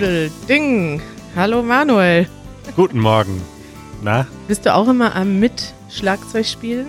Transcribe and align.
Ding. 0.00 1.02
Hallo 1.36 1.62
Manuel. 1.62 2.26
Guten 2.74 3.00
Morgen. 3.00 3.42
Na? 4.02 4.26
Bist 4.48 4.64
du 4.64 4.74
auch 4.74 4.88
immer 4.88 5.14
am 5.14 5.38
mit 5.38 5.74
Schlagzeug 5.90 6.46
spielen? 6.46 6.86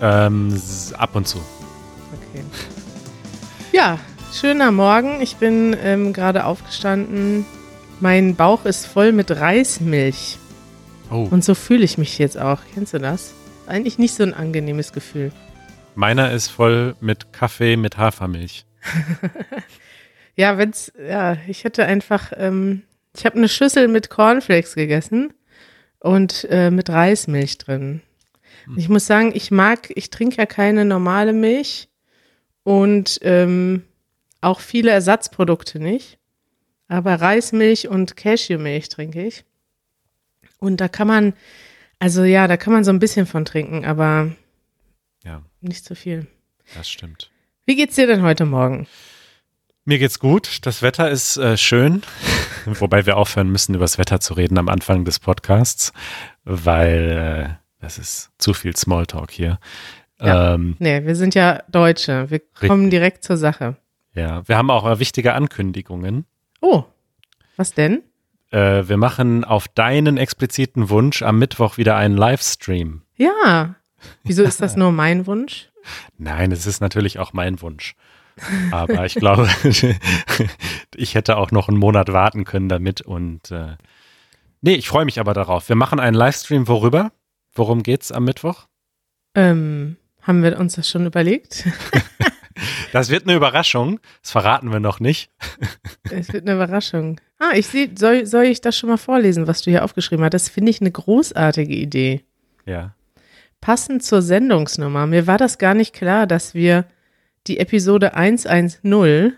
Ähm, 0.00 0.62
ab 0.96 1.16
und 1.16 1.26
zu. 1.26 1.38
Okay. 1.38 2.44
Ja, 3.72 3.98
schöner 4.32 4.70
Morgen. 4.70 5.20
Ich 5.20 5.36
bin 5.36 5.76
ähm, 5.82 6.12
gerade 6.12 6.44
aufgestanden. 6.44 7.46
Mein 7.98 8.36
Bauch 8.36 8.64
ist 8.64 8.86
voll 8.86 9.10
mit 9.10 9.32
Reismilch. 9.32 10.38
Oh. 11.10 11.26
Und 11.28 11.44
so 11.44 11.56
fühle 11.56 11.82
ich 11.82 11.98
mich 11.98 12.16
jetzt 12.18 12.38
auch. 12.38 12.60
Kennst 12.74 12.94
du 12.94 12.98
das? 12.98 13.34
Eigentlich 13.66 13.98
nicht 13.98 14.14
so 14.14 14.22
ein 14.22 14.34
angenehmes 14.34 14.92
Gefühl. 14.92 15.32
Meiner 15.96 16.30
ist 16.30 16.46
voll 16.46 16.94
mit 17.00 17.32
Kaffee 17.32 17.76
mit 17.76 17.98
Hafermilch. 17.98 18.66
ja, 20.40 20.56
wenn's, 20.56 20.90
ja, 20.98 21.36
ich 21.46 21.64
hätte 21.64 21.84
einfach, 21.84 22.32
ähm, 22.34 22.82
ich 23.14 23.26
habe 23.26 23.36
eine 23.36 23.48
Schüssel 23.48 23.88
mit 23.88 24.08
Cornflakes 24.08 24.74
gegessen 24.74 25.34
und 25.98 26.46
äh, 26.50 26.70
mit 26.70 26.88
Reismilch 26.88 27.58
drin. 27.58 28.00
Hm. 28.64 28.78
Ich 28.78 28.88
muss 28.88 29.06
sagen, 29.06 29.32
ich 29.34 29.50
mag, 29.50 29.90
ich 29.94 30.08
trinke 30.08 30.36
ja 30.38 30.46
keine 30.46 30.86
normale 30.86 31.34
Milch 31.34 31.88
und 32.62 33.18
ähm, 33.22 33.82
auch 34.40 34.60
viele 34.60 34.90
Ersatzprodukte 34.90 35.78
nicht. 35.78 36.18
Aber 36.88 37.16
Reismilch 37.16 37.88
und 37.88 38.16
Cashewmilch 38.16 38.88
trinke 38.88 39.24
ich. 39.24 39.44
Und 40.58 40.80
da 40.80 40.88
kann 40.88 41.06
man, 41.06 41.34
also 41.98 42.24
ja, 42.24 42.48
da 42.48 42.56
kann 42.56 42.72
man 42.72 42.82
so 42.82 42.90
ein 42.90 42.98
bisschen 42.98 43.26
von 43.26 43.44
trinken, 43.44 43.84
aber 43.84 44.32
ja. 45.22 45.42
nicht 45.60 45.84
zu 45.84 45.94
viel. 45.94 46.26
Das 46.74 46.88
stimmt. 46.88 47.30
Wie 47.66 47.76
geht's 47.76 47.96
dir 47.96 48.06
denn 48.06 48.22
heute 48.22 48.46
Morgen? 48.46 48.88
Mir 49.90 49.98
geht's 49.98 50.20
gut. 50.20 50.64
Das 50.66 50.82
Wetter 50.82 51.10
ist 51.10 51.36
äh, 51.36 51.56
schön, 51.56 52.02
wobei 52.64 53.06
wir 53.06 53.16
aufhören 53.16 53.50
müssen, 53.50 53.74
über 53.74 53.82
das 53.82 53.98
Wetter 53.98 54.20
zu 54.20 54.34
reden 54.34 54.56
am 54.56 54.68
Anfang 54.68 55.04
des 55.04 55.18
Podcasts, 55.18 55.92
weil 56.44 57.58
äh, 57.58 57.80
das 57.80 57.98
ist 57.98 58.30
zu 58.38 58.54
viel 58.54 58.76
Smalltalk 58.76 59.32
hier. 59.32 59.58
Ja. 60.20 60.54
Ähm, 60.54 60.76
nee, 60.78 61.04
wir 61.04 61.16
sind 61.16 61.34
ja 61.34 61.64
Deutsche. 61.68 62.30
Wir 62.30 62.38
kommen 62.38 62.84
richtig. 62.84 62.90
direkt 62.90 63.24
zur 63.24 63.36
Sache. 63.36 63.78
Ja, 64.14 64.46
wir 64.46 64.56
haben 64.56 64.70
auch 64.70 64.88
äh, 64.88 65.00
wichtige 65.00 65.34
Ankündigungen. 65.34 66.24
Oh, 66.60 66.84
was 67.56 67.74
denn? 67.74 68.04
Äh, 68.52 68.84
wir 68.86 68.96
machen 68.96 69.42
auf 69.42 69.66
deinen 69.66 70.18
expliziten 70.18 70.88
Wunsch 70.88 71.22
am 71.22 71.40
Mittwoch 71.40 71.78
wieder 71.78 71.96
einen 71.96 72.16
Livestream. 72.16 73.02
Ja. 73.16 73.74
Wieso 74.22 74.44
ist 74.44 74.62
das 74.62 74.76
nur 74.76 74.92
mein 74.92 75.26
Wunsch? 75.26 75.68
Nein, 76.16 76.52
es 76.52 76.64
ist 76.64 76.80
natürlich 76.80 77.18
auch 77.18 77.32
mein 77.32 77.60
Wunsch. 77.60 77.96
Aber 78.70 79.06
ich 79.06 79.14
glaube, 79.14 79.48
ich 80.96 81.14
hätte 81.14 81.36
auch 81.36 81.50
noch 81.50 81.68
einen 81.68 81.78
Monat 81.78 82.12
warten 82.12 82.44
können 82.44 82.68
damit. 82.68 83.00
Und 83.00 83.50
äh, 83.50 83.76
nee, 84.60 84.74
ich 84.74 84.88
freue 84.88 85.04
mich 85.04 85.20
aber 85.20 85.34
darauf. 85.34 85.68
Wir 85.68 85.76
machen 85.76 86.00
einen 86.00 86.16
Livestream 86.16 86.68
worüber? 86.68 87.12
Worum 87.52 87.82
geht's 87.82 88.12
am 88.12 88.24
Mittwoch? 88.24 88.66
Ähm, 89.34 89.96
haben 90.22 90.42
wir 90.42 90.58
uns 90.58 90.74
das 90.74 90.88
schon 90.88 91.06
überlegt? 91.06 91.66
das 92.92 93.10
wird 93.10 93.24
eine 93.24 93.36
Überraschung. 93.36 94.00
Das 94.22 94.32
verraten 94.32 94.72
wir 94.72 94.80
noch 94.80 95.00
nicht. 95.00 95.30
es 96.10 96.32
wird 96.32 96.46
eine 96.46 96.54
Überraschung. 96.54 97.20
Ah, 97.38 97.52
ich 97.54 97.66
sehe, 97.66 97.90
soll, 97.96 98.26
soll 98.26 98.44
ich 98.44 98.60
das 98.60 98.76
schon 98.76 98.90
mal 98.90 98.96
vorlesen, 98.96 99.46
was 99.46 99.62
du 99.62 99.70
hier 99.70 99.84
aufgeschrieben 99.84 100.24
hast? 100.24 100.34
Das 100.34 100.48
finde 100.48 100.70
ich 100.70 100.80
eine 100.80 100.90
großartige 100.90 101.74
Idee. 101.74 102.24
Ja. 102.66 102.94
Passend 103.60 104.02
zur 104.02 104.22
Sendungsnummer. 104.22 105.06
Mir 105.06 105.26
war 105.26 105.38
das 105.38 105.58
gar 105.58 105.74
nicht 105.74 105.94
klar, 105.94 106.26
dass 106.26 106.54
wir 106.54 106.86
die 107.50 107.58
Episode 107.58 108.14
110 108.14 109.32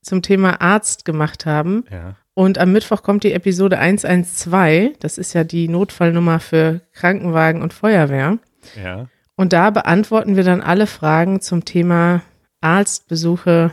zum 0.00 0.22
Thema 0.22 0.62
Arzt 0.62 1.04
gemacht 1.04 1.44
haben. 1.44 1.84
Ja. 1.90 2.16
Und 2.32 2.56
am 2.58 2.72
Mittwoch 2.72 3.02
kommt 3.02 3.22
die 3.22 3.32
Episode 3.32 3.78
112. 3.78 4.98
Das 4.98 5.18
ist 5.18 5.34
ja 5.34 5.44
die 5.44 5.68
Notfallnummer 5.68 6.40
für 6.40 6.80
Krankenwagen 6.92 7.60
und 7.60 7.74
Feuerwehr. 7.74 8.38
Ja. 8.82 9.08
Und 9.36 9.52
da 9.52 9.70
beantworten 9.70 10.36
wir 10.36 10.42
dann 10.42 10.62
alle 10.62 10.86
Fragen 10.86 11.42
zum 11.42 11.66
Thema 11.66 12.22
Arztbesuche, 12.62 13.72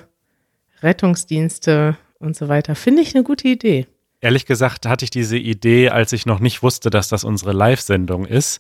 Rettungsdienste 0.84 1.98
und 2.20 2.36
so 2.36 2.50
weiter. 2.50 2.76
Finde 2.76 3.04
ich 3.04 3.16
eine 3.16 3.24
gute 3.24 3.48
Idee. 3.48 3.88
Ehrlich 4.20 4.46
gesagt 4.46 4.86
hatte 4.86 5.06
ich 5.06 5.12
diese 5.12 5.38
Idee, 5.38 5.90
als 5.90 6.12
ich 6.12 6.26
noch 6.26 6.40
nicht 6.40 6.62
wusste, 6.62 6.90
dass 6.90 7.08
das 7.08 7.24
unsere 7.24 7.54
Live-Sendung 7.54 8.26
ist. 8.26 8.60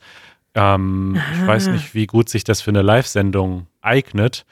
Ähm, 0.55 1.19
ich 1.33 1.45
weiß 1.45 1.67
nicht, 1.67 1.93
wie 1.93 2.07
gut 2.07 2.29
sich 2.29 2.45
das 2.45 2.61
für 2.61 2.71
eine 2.71 2.81
Live-Sendung 2.81 3.67
eignet. 3.81 4.45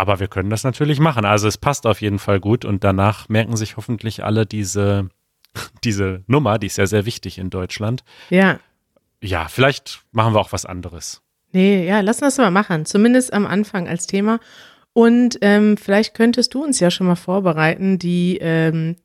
Aber 0.00 0.18
wir 0.18 0.28
können 0.28 0.48
das 0.48 0.64
natürlich 0.64 0.98
machen. 0.98 1.26
Also 1.26 1.46
es 1.46 1.58
passt 1.58 1.86
auf 1.86 2.00
jeden 2.00 2.18
Fall 2.18 2.40
gut 2.40 2.64
und 2.64 2.84
danach 2.84 3.28
merken 3.28 3.54
sich 3.58 3.76
hoffentlich 3.76 4.24
alle 4.24 4.46
diese, 4.46 5.10
diese 5.84 6.24
Nummer, 6.26 6.58
die 6.58 6.68
ist 6.68 6.78
ja 6.78 6.86
sehr 6.86 7.04
wichtig 7.04 7.36
in 7.36 7.50
Deutschland. 7.50 8.02
Ja. 8.30 8.60
Ja, 9.22 9.48
vielleicht 9.48 10.00
machen 10.10 10.32
wir 10.32 10.40
auch 10.40 10.52
was 10.52 10.64
anderes. 10.64 11.20
Nee, 11.52 11.86
ja, 11.86 12.00
lass 12.00 12.22
uns 12.22 12.36
das 12.36 12.38
mal 12.38 12.50
machen. 12.50 12.86
Zumindest 12.86 13.34
am 13.34 13.46
Anfang 13.46 13.88
als 13.88 14.06
Thema. 14.06 14.40
Und 14.94 15.36
ähm, 15.42 15.76
vielleicht 15.76 16.14
könntest 16.14 16.54
du 16.54 16.64
uns 16.64 16.80
ja 16.80 16.90
schon 16.90 17.06
mal 17.06 17.14
vorbereiten, 17.14 17.98
die, 17.98 18.38
ähm, 18.40 18.96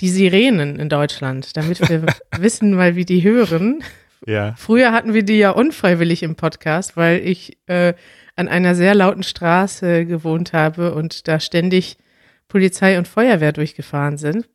die 0.00 0.08
Sirenen 0.08 0.80
in 0.80 0.88
Deutschland, 0.88 1.56
damit 1.56 1.88
wir 1.88 2.04
wissen 2.36 2.74
mal, 2.74 2.96
wie 2.96 3.04
die 3.04 3.22
hören. 3.22 3.84
Ja. 4.26 4.56
Früher 4.56 4.90
hatten 4.90 5.14
wir 5.14 5.22
die 5.22 5.38
ja 5.38 5.50
unfreiwillig 5.50 6.24
im 6.24 6.34
Podcast, 6.34 6.96
weil 6.96 7.20
ich 7.20 7.58
äh, 7.68 7.94
an 8.36 8.48
einer 8.48 8.74
sehr 8.74 8.94
lauten 8.94 9.22
Straße 9.22 10.06
gewohnt 10.06 10.52
habe 10.52 10.94
und 10.94 11.28
da 11.28 11.40
ständig 11.40 11.96
Polizei 12.48 12.98
und 12.98 13.08
Feuerwehr 13.08 13.52
durchgefahren 13.52 14.18
sind. 14.18 14.48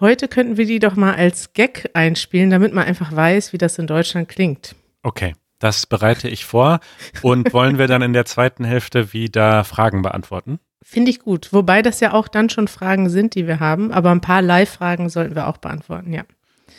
Heute 0.00 0.28
könnten 0.28 0.56
wir 0.56 0.66
die 0.66 0.78
doch 0.78 0.94
mal 0.94 1.14
als 1.14 1.52
Gag 1.54 1.90
einspielen, 1.94 2.50
damit 2.50 2.72
man 2.72 2.84
einfach 2.84 3.14
weiß, 3.14 3.52
wie 3.52 3.58
das 3.58 3.78
in 3.78 3.86
Deutschland 3.86 4.28
klingt. 4.28 4.76
Okay, 5.02 5.34
das 5.58 5.86
bereite 5.86 6.28
ich 6.28 6.44
vor. 6.44 6.80
Und 7.22 7.52
wollen 7.52 7.78
wir 7.78 7.88
dann 7.88 8.02
in 8.02 8.12
der 8.12 8.24
zweiten 8.24 8.64
Hälfte 8.64 9.12
wieder 9.12 9.64
Fragen 9.64 10.02
beantworten? 10.02 10.60
Finde 10.82 11.10
ich 11.10 11.18
gut. 11.18 11.52
Wobei 11.52 11.82
das 11.82 12.00
ja 12.00 12.12
auch 12.12 12.28
dann 12.28 12.48
schon 12.48 12.68
Fragen 12.68 13.10
sind, 13.10 13.34
die 13.34 13.46
wir 13.46 13.60
haben. 13.60 13.92
Aber 13.92 14.10
ein 14.10 14.20
paar 14.20 14.40
Live-Fragen 14.40 15.08
sollten 15.08 15.34
wir 15.34 15.48
auch 15.48 15.58
beantworten, 15.58 16.12
ja. 16.12 16.22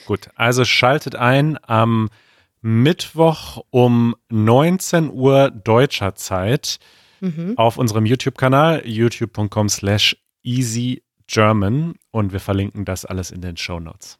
Gut, 0.06 0.30
also 0.36 0.66
schaltet 0.66 1.16
ein 1.16 1.60
am 1.64 2.10
Mittwoch 2.62 3.64
um 3.70 4.16
19 4.30 5.12
Uhr 5.12 5.50
deutscher 5.52 6.16
Zeit 6.16 6.80
mhm. 7.22 7.58
auf 7.58 7.78
unserem 7.78 8.06
YouTube-Kanal 8.06 8.84
youtube.com 8.86 9.70
slash 9.70 10.18
easygerman 10.44 11.96
und 12.12 12.34
wir 12.34 12.40
verlinken 12.40 12.86
das 12.86 13.06
alles 13.06 13.31
in 13.31 13.42
den 13.42 13.58
Show 13.58 13.80
Notes. 13.80 14.19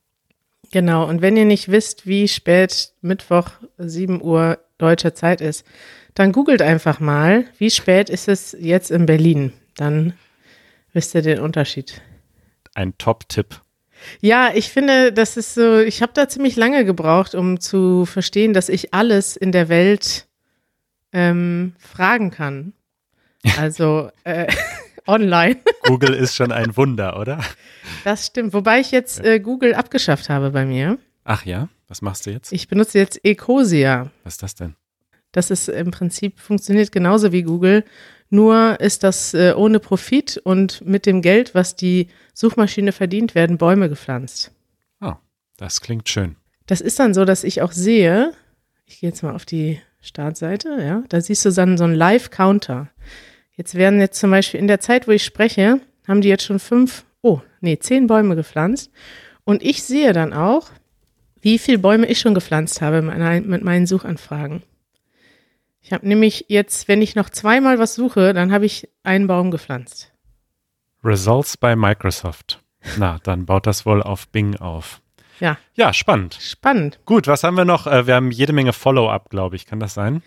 Genau, 0.72 1.08
und 1.08 1.22
wenn 1.22 1.36
ihr 1.36 1.46
nicht 1.46 1.70
wisst, 1.70 2.06
wie 2.06 2.28
spät 2.28 2.94
Mittwoch 3.02 3.50
7 3.78 4.22
Uhr 4.22 4.60
deutscher 4.78 5.16
Zeit 5.16 5.42
ist, 5.42 5.66
dann 6.14 6.32
googelt 6.32 6.62
einfach 6.62 7.00
mal, 7.00 7.46
wie 7.58 7.72
spät 7.72 8.10
ist 8.10 8.28
es 8.28 8.56
jetzt 8.60 8.92
in 8.92 9.06
Berlin. 9.06 9.54
Dann 9.76 10.14
wisst 10.94 11.16
ihr 11.16 11.22
den 11.22 11.40
Unterschied. 11.40 12.02
Ein 12.76 12.98
Top-Tipp. 12.98 13.62
Ja, 14.22 14.52
ich 14.54 14.70
finde, 14.70 15.12
das 15.14 15.38
ist 15.38 15.54
so, 15.54 15.80
ich 15.80 16.02
habe 16.02 16.12
da 16.14 16.28
ziemlich 16.28 16.56
lange 16.56 16.86
gebraucht, 16.86 17.36
um 17.36 17.60
zu 17.60 18.06
verstehen, 18.06 18.54
dass 18.54 18.70
ich 18.70 18.94
alles 18.94 19.36
in 19.36 19.52
der 19.52 19.70
Welt 19.70 20.28
ähm, 21.14 21.74
fragen 21.80 22.32
kann. 22.32 22.74
Also 23.58 24.10
äh, 24.26 24.48
online. 25.08 25.58
Google 25.84 26.14
ist 26.14 26.36
schon 26.36 26.52
ein 26.52 26.76
Wunder, 26.76 27.18
oder? 27.18 27.40
Das 28.04 28.26
stimmt. 28.28 28.54
Wobei 28.54 28.82
ich 28.82 28.92
jetzt 28.92 29.24
äh, 29.24 29.40
Google 29.40 29.74
abgeschafft 29.74 30.28
habe 30.28 30.52
bei 30.52 30.66
mir. 30.66 30.98
Ach 31.24 31.46
ja, 31.46 31.70
was 31.88 32.02
machst 32.02 32.26
du 32.26 32.32
jetzt? 32.32 32.52
Ich 32.52 32.68
benutze 32.68 32.98
jetzt 32.98 33.24
Ecosia. 33.24 34.12
Was 34.26 34.34
ist 34.34 34.44
das 34.44 34.56
denn? 34.56 34.76
Das 35.32 35.52
ist 35.52 35.70
im 35.70 35.92
Prinzip 35.92 36.40
funktioniert 36.40 36.92
genauso 36.92 37.32
wie 37.32 37.44
Google, 37.44 37.86
nur 38.30 38.80
ist 38.80 39.04
das 39.04 39.34
äh, 39.34 39.54
ohne 39.56 39.80
Profit 39.80 40.38
und 40.44 40.86
mit 40.86 41.06
dem 41.06 41.22
Geld, 41.22 41.56
was 41.56 41.76
die 41.76 42.08
Suchmaschine 42.40 42.94
verdient, 42.94 43.36
werden 43.36 43.58
Bäume 43.58 43.90
gepflanzt. 43.90 44.52
Oh, 45.02 45.16
das 45.58 45.82
klingt 45.82 46.08
schön. 46.08 46.38
Das 46.68 46.80
ist 46.80 46.98
dann 46.98 47.14
so, 47.14 47.26
dass 47.26 47.44
ich 47.44 47.62
auch 47.62 47.74
sehe, 47.74 48.32
ich 48.86 49.02
gehe 49.02 49.10
jetzt 49.10 49.24
mal 49.24 49.36
auf 49.36 49.44
die 49.44 49.82
Startseite, 50.00 50.78
ja, 50.80 51.04
da 51.10 51.20
siehst 51.20 51.44
du 51.44 51.52
dann 51.52 51.78
so 51.78 51.84
einen 51.84 51.96
Live-Counter. 51.96 52.88
Jetzt 53.58 53.76
werden 53.76 54.00
jetzt 54.00 54.22
zum 54.22 54.32
Beispiel 54.32 54.58
in 54.62 54.68
der 54.68 54.80
Zeit, 54.80 55.06
wo 55.06 55.12
ich 55.12 55.26
spreche, 55.26 55.82
haben 56.08 56.22
die 56.22 56.30
jetzt 56.30 56.46
schon 56.46 56.60
fünf, 56.60 57.04
oh, 57.22 57.42
nee, 57.60 57.78
zehn 57.78 58.08
Bäume 58.08 58.38
gepflanzt. 58.38 58.90
Und 59.44 59.62
ich 59.62 59.84
sehe 59.84 60.14
dann 60.14 60.32
auch, 60.32 60.70
wie 61.42 61.60
viele 61.60 61.80
Bäume 61.80 62.08
ich 62.08 62.22
schon 62.22 62.36
gepflanzt 62.36 62.82
habe 62.82 63.02
mit 63.02 63.64
meinen 63.66 63.86
Suchanfragen. 63.86 64.64
Ich 65.82 65.92
habe 65.92 66.08
nämlich 66.08 66.46
jetzt, 66.48 66.88
wenn 66.88 67.02
ich 67.02 67.16
noch 67.16 67.30
zweimal 67.32 67.80
was 67.80 67.96
suche, 67.96 68.34
dann 68.34 68.54
habe 68.54 68.66
ich 68.66 68.88
einen 69.04 69.28
Baum 69.28 69.52
gepflanzt. 69.52 70.09
Results 71.04 71.58
bei 71.58 71.76
Microsoft. 71.76 72.62
Na, 72.98 73.20
dann 73.24 73.46
baut 73.46 73.68
das 73.68 73.86
wohl 73.86 74.02
auf 74.02 74.28
Bing 74.30 74.56
auf. 74.58 75.02
Ja. 75.40 75.58
Ja, 75.74 75.94
spannend. 75.94 76.38
Spannend. 76.40 77.00
Gut, 77.06 77.28
was 77.28 77.44
haben 77.44 77.56
wir 77.56 77.66
noch? 77.66 77.88
Äh, 77.88 78.08
wir 78.08 78.16
haben 78.16 78.32
jede 78.32 78.54
Menge 78.54 78.74
Follow-up, 78.74 79.30
glaube 79.30 79.56
ich. 79.56 79.66
Kann 79.66 79.80
das 79.80 79.94
sein? 79.94 80.22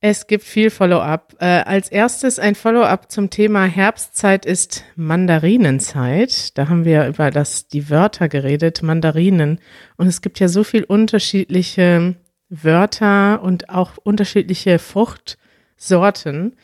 Es 0.00 0.26
gibt 0.28 0.44
viel 0.44 0.70
Follow-up. 0.70 1.34
Äh, 1.40 1.62
als 1.62 1.88
erstes 1.88 2.38
ein 2.38 2.54
Follow-up 2.54 3.10
zum 3.10 3.30
Thema 3.30 3.64
Herbstzeit 3.64 4.46
ist 4.46 4.84
Mandarinenzeit. 4.94 6.56
Da 6.56 6.68
haben 6.68 6.84
wir 6.84 7.08
über 7.08 7.30
das, 7.30 7.66
die 7.66 7.90
Wörter 7.90 8.28
geredet, 8.28 8.82
Mandarinen. 8.82 9.58
Und 9.96 10.06
es 10.06 10.20
gibt 10.20 10.38
ja 10.38 10.48
so 10.48 10.62
viel 10.62 10.84
unterschiedliche 10.84 12.14
Wörter 12.48 13.42
und 13.42 13.70
auch 13.70 13.96
unterschiedliche 13.96 14.78
Fruchtsorten. 14.78 16.56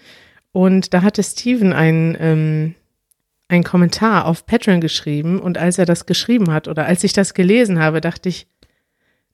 Und 0.52 0.94
da 0.94 1.02
hatte 1.02 1.22
Steven 1.24 1.72
ein, 1.72 2.16
ähm, 2.20 2.74
einen 3.48 3.64
Kommentar 3.64 4.26
auf 4.26 4.46
Patreon 4.46 4.80
geschrieben. 4.80 5.40
Und 5.40 5.58
als 5.58 5.78
er 5.78 5.86
das 5.86 6.06
geschrieben 6.06 6.52
hat 6.52 6.68
oder 6.68 6.86
als 6.86 7.04
ich 7.04 7.12
das 7.12 7.34
gelesen 7.34 7.78
habe, 7.78 8.00
dachte 8.00 8.28
ich, 8.28 8.46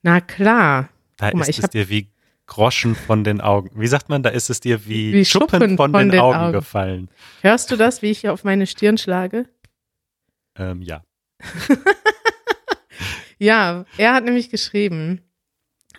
na 0.01 0.21
klar. 0.21 0.89
Da 1.17 1.31
mal, 1.33 1.41
ist 1.41 1.49
ich 1.49 1.59
es 1.59 1.69
dir 1.69 1.89
wie 1.89 2.09
Groschen 2.47 2.95
von 2.95 3.23
den 3.23 3.39
Augen. 3.39 3.69
Wie 3.79 3.87
sagt 3.87 4.09
man, 4.09 4.23
da 4.23 4.29
ist 4.29 4.49
es 4.49 4.59
dir 4.59 4.85
wie, 4.85 5.13
Wie 5.13 5.25
Schuppen, 5.25 5.49
Schuppen 5.59 5.77
von, 5.77 5.91
von 5.91 6.01
den, 6.03 6.11
den 6.11 6.19
Augen, 6.19 6.37
Augen. 6.37 6.53
gefallen. 6.53 7.09
Hörst 7.41 7.71
du 7.71 7.77
das, 7.77 8.01
wie 8.01 8.11
ich 8.11 8.19
hier 8.19 8.33
auf 8.33 8.43
meine 8.43 8.67
Stirn 8.67 8.97
schlage? 8.97 9.47
Ähm, 10.57 10.81
ja. 10.81 11.03
Ja, 13.41 13.85
er 13.97 14.13
hat 14.13 14.23
nämlich 14.23 14.51
geschrieben, 14.51 15.21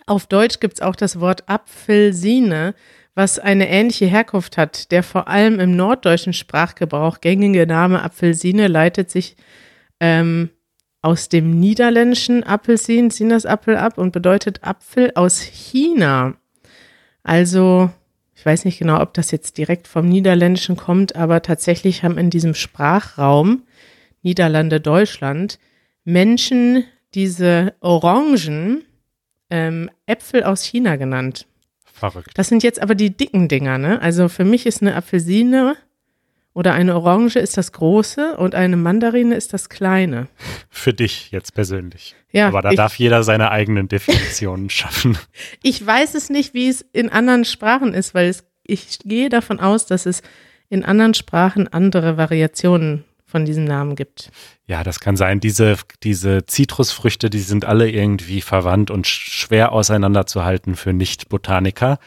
auf 0.05 0.27
Deutsch 0.27 0.61
gibt's 0.61 0.79
auch 0.79 0.95
das 0.95 1.19
Wort 1.19 1.49
Apfelsine, 1.49 2.73
was 3.15 3.39
eine 3.39 3.69
ähnliche 3.69 4.05
Herkunft 4.05 4.57
hat. 4.57 4.91
Der 4.91 5.03
vor 5.03 5.27
allem 5.27 5.59
im 5.59 5.75
norddeutschen 5.75 6.33
Sprachgebrauch 6.33 7.21
gängige 7.21 7.67
Name 7.67 8.01
Apfelsine 8.01 8.67
leitet 8.67 9.11
sich 9.11 9.35
ähm, 9.99 10.49
aus 11.01 11.29
dem 11.29 11.59
niederländischen 11.59 12.43
Apfelsin, 12.43 13.09
Sinasapfel 13.09 13.75
ab 13.75 13.97
und 13.97 14.11
bedeutet 14.11 14.63
Apfel 14.63 15.11
aus 15.15 15.41
China. 15.41 16.35
Also, 17.23 17.91
ich 18.35 18.45
weiß 18.45 18.65
nicht 18.65 18.79
genau, 18.79 19.01
ob 19.01 19.13
das 19.13 19.31
jetzt 19.31 19.57
direkt 19.57 19.87
vom 19.87 20.07
Niederländischen 20.07 20.77
kommt, 20.77 21.15
aber 21.15 21.41
tatsächlich 21.41 22.03
haben 22.03 22.17
in 22.17 22.29
diesem 22.29 22.53
Sprachraum 22.53 23.63
Niederlande, 24.21 24.79
Deutschland 24.79 25.59
Menschen 26.05 26.85
diese 27.13 27.75
Orangen 27.81 28.83
ähm, 29.49 29.89
Äpfel 30.05 30.43
aus 30.43 30.63
China 30.63 30.95
genannt. 30.95 31.47
Verrückt. 32.11 32.31
Das 32.35 32.49
sind 32.49 32.63
jetzt 32.63 32.81
aber 32.81 32.95
die 32.95 33.15
dicken 33.15 33.47
Dinger, 33.47 33.77
ne? 33.77 34.01
Also 34.01 34.27
für 34.27 34.43
mich 34.43 34.65
ist 34.65 34.81
eine 34.81 34.95
Apfelsine 34.95 35.77
oder 36.53 36.73
eine 36.73 36.95
Orange 36.95 37.37
ist 37.37 37.55
das 37.55 37.71
große 37.71 38.35
und 38.35 38.55
eine 38.55 38.75
Mandarine 38.75 39.35
ist 39.35 39.53
das 39.53 39.69
kleine. 39.69 40.27
Für 40.69 40.93
dich 40.93 41.31
jetzt 41.31 41.53
persönlich. 41.53 42.15
Ja, 42.31 42.49
Aber 42.49 42.61
da 42.61 42.71
ich, 42.71 42.75
darf 42.75 42.95
jeder 42.99 43.23
seine 43.23 43.51
eigenen 43.51 43.87
Definitionen 43.87 44.69
schaffen. 44.69 45.17
ich 45.61 45.85
weiß 45.85 46.13
es 46.15 46.29
nicht, 46.29 46.53
wie 46.53 46.67
es 46.67 46.81
in 46.81 47.09
anderen 47.09 47.45
Sprachen 47.45 47.93
ist, 47.93 48.13
weil 48.13 48.27
es, 48.27 48.43
ich 48.63 48.99
gehe 49.05 49.29
davon 49.29 49.61
aus, 49.61 49.85
dass 49.85 50.05
es 50.05 50.21
in 50.69 50.83
anderen 50.83 51.13
Sprachen 51.13 51.67
andere 51.69 52.17
Variationen 52.17 53.05
von 53.33 53.45
diesem 53.45 53.63
Namen 53.65 53.95
gibt. 53.95 54.29
Ja, 54.67 54.83
das 54.83 54.99
kann 54.99 55.17
sein. 55.17 55.39
Diese, 55.39 55.75
diese 56.03 56.45
Zitrusfrüchte, 56.45 57.31
die 57.31 57.39
sind 57.39 57.65
alle 57.65 57.89
irgendwie 57.89 58.41
verwandt 58.41 58.91
und 58.91 59.07
sch- 59.07 59.31
schwer 59.31 59.71
auseinanderzuhalten 59.71 60.75
für 60.75 60.93
Nicht-Botaniker. 60.93 61.97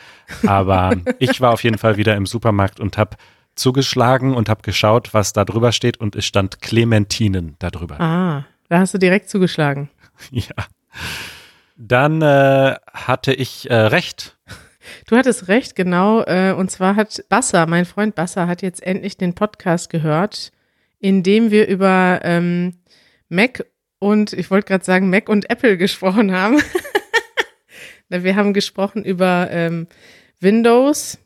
Aber 0.47 0.95
ich 1.19 1.41
war 1.41 1.53
auf 1.53 1.65
jeden 1.65 1.79
Fall 1.79 1.97
wieder 1.97 2.15
im 2.15 2.27
Supermarkt 2.27 2.79
und 2.79 2.97
habe 2.97 3.17
zugeschlagen 3.57 4.35
und 4.37 4.49
habe 4.49 4.63
geschaut, 4.63 5.13
was 5.15 5.33
da 5.33 5.45
drüber 5.45 5.73
steht 5.73 5.97
und 5.99 6.15
es 6.15 6.25
stand 6.27 6.63
Clementinen 6.63 7.57
darüber. 7.59 8.01
Ah, 8.01 8.45
da 8.69 8.79
hast 8.79 8.95
du 8.95 8.99
direkt 8.99 9.29
zugeschlagen. 9.29 9.91
Ja. 10.31 10.55
Dann 11.77 12.23
äh, 12.23 12.77
hatte 12.93 13.35
ich 13.35 13.69
äh, 13.71 13.75
recht. 13.75 14.39
Du 15.09 15.17
hattest 15.17 15.49
recht, 15.49 15.75
genau. 15.77 16.23
Äh, 16.23 16.53
und 16.57 16.71
zwar 16.71 16.97
hat 16.97 17.23
Basser, 17.29 17.67
mein 17.67 17.85
Freund 17.85 18.15
Basser, 18.15 18.47
hat 18.47 18.63
jetzt 18.63 18.83
endlich 18.83 19.17
den 19.19 19.35
Podcast 19.35 19.91
gehört, 19.91 20.53
in 20.99 21.23
dem 21.23 21.51
wir 21.51 21.69
über 21.69 22.21
ähm, 22.23 22.79
Mac 23.29 23.65
und, 23.99 24.33
ich 24.33 24.51
wollte 24.51 24.69
gerade 24.69 24.85
sagen, 24.85 25.11
Mac 25.11 25.29
und 25.29 25.51
Apple 25.51 25.77
gesprochen 25.79 26.33
haben. 26.33 26.61
Wir 28.09 28.37
haben 28.37 28.53
gesprochen 28.53 29.05
über 29.05 29.49
ähm, 29.51 29.89
Windows 30.39 31.19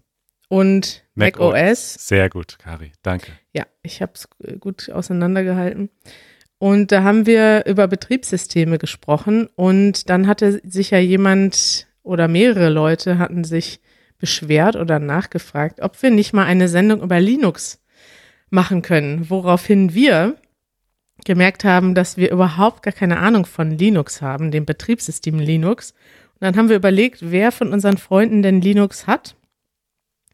und 0.48 1.04
Mac, 1.14 1.38
OS. 1.38 1.94
Sehr 1.94 2.30
gut, 2.30 2.58
Kari. 2.58 2.92
Danke. 3.02 3.32
Ja, 3.52 3.66
ich 3.82 4.00
habe 4.00 4.12
es 4.14 4.28
gut 4.60 4.88
auseinandergehalten. 4.90 5.90
Und 6.58 6.90
da 6.90 7.02
haben 7.02 7.26
wir 7.26 7.64
über 7.66 7.86
Betriebssysteme 7.86 8.78
gesprochen 8.78 9.48
und 9.56 10.10
dann 10.10 10.26
hatte 10.26 10.60
sich 10.64 10.90
ja 10.90 10.98
jemand 10.98 11.86
oder 12.02 12.28
mehrere 12.28 12.68
Leute 12.68 13.18
hatten 13.18 13.44
sich 13.44 13.80
beschwert 14.18 14.76
oder 14.76 14.98
nachgefragt, 14.98 15.80
ob 15.80 16.02
wir 16.02 16.10
nicht 16.10 16.32
mal 16.32 16.44
eine 16.44 16.68
Sendung 16.68 17.02
über 17.02 17.18
Linux 17.18 17.80
machen 18.50 18.82
können, 18.82 19.30
woraufhin 19.30 19.94
wir 19.94 20.36
gemerkt 21.24 21.64
haben, 21.64 21.94
dass 21.94 22.16
wir 22.16 22.30
überhaupt 22.30 22.82
gar 22.82 22.92
keine 22.92 23.18
Ahnung 23.18 23.46
von 23.46 23.70
Linux 23.70 24.22
haben, 24.22 24.50
dem 24.50 24.66
Betriebssystem 24.66 25.38
Linux. 25.38 25.92
Und 26.34 26.42
dann 26.42 26.56
haben 26.56 26.68
wir 26.68 26.76
überlegt, 26.76 27.18
wer 27.30 27.52
von 27.52 27.72
unseren 27.72 27.98
Freunden 27.98 28.42
denn 28.42 28.60
Linux 28.60 29.06
hat 29.06 29.36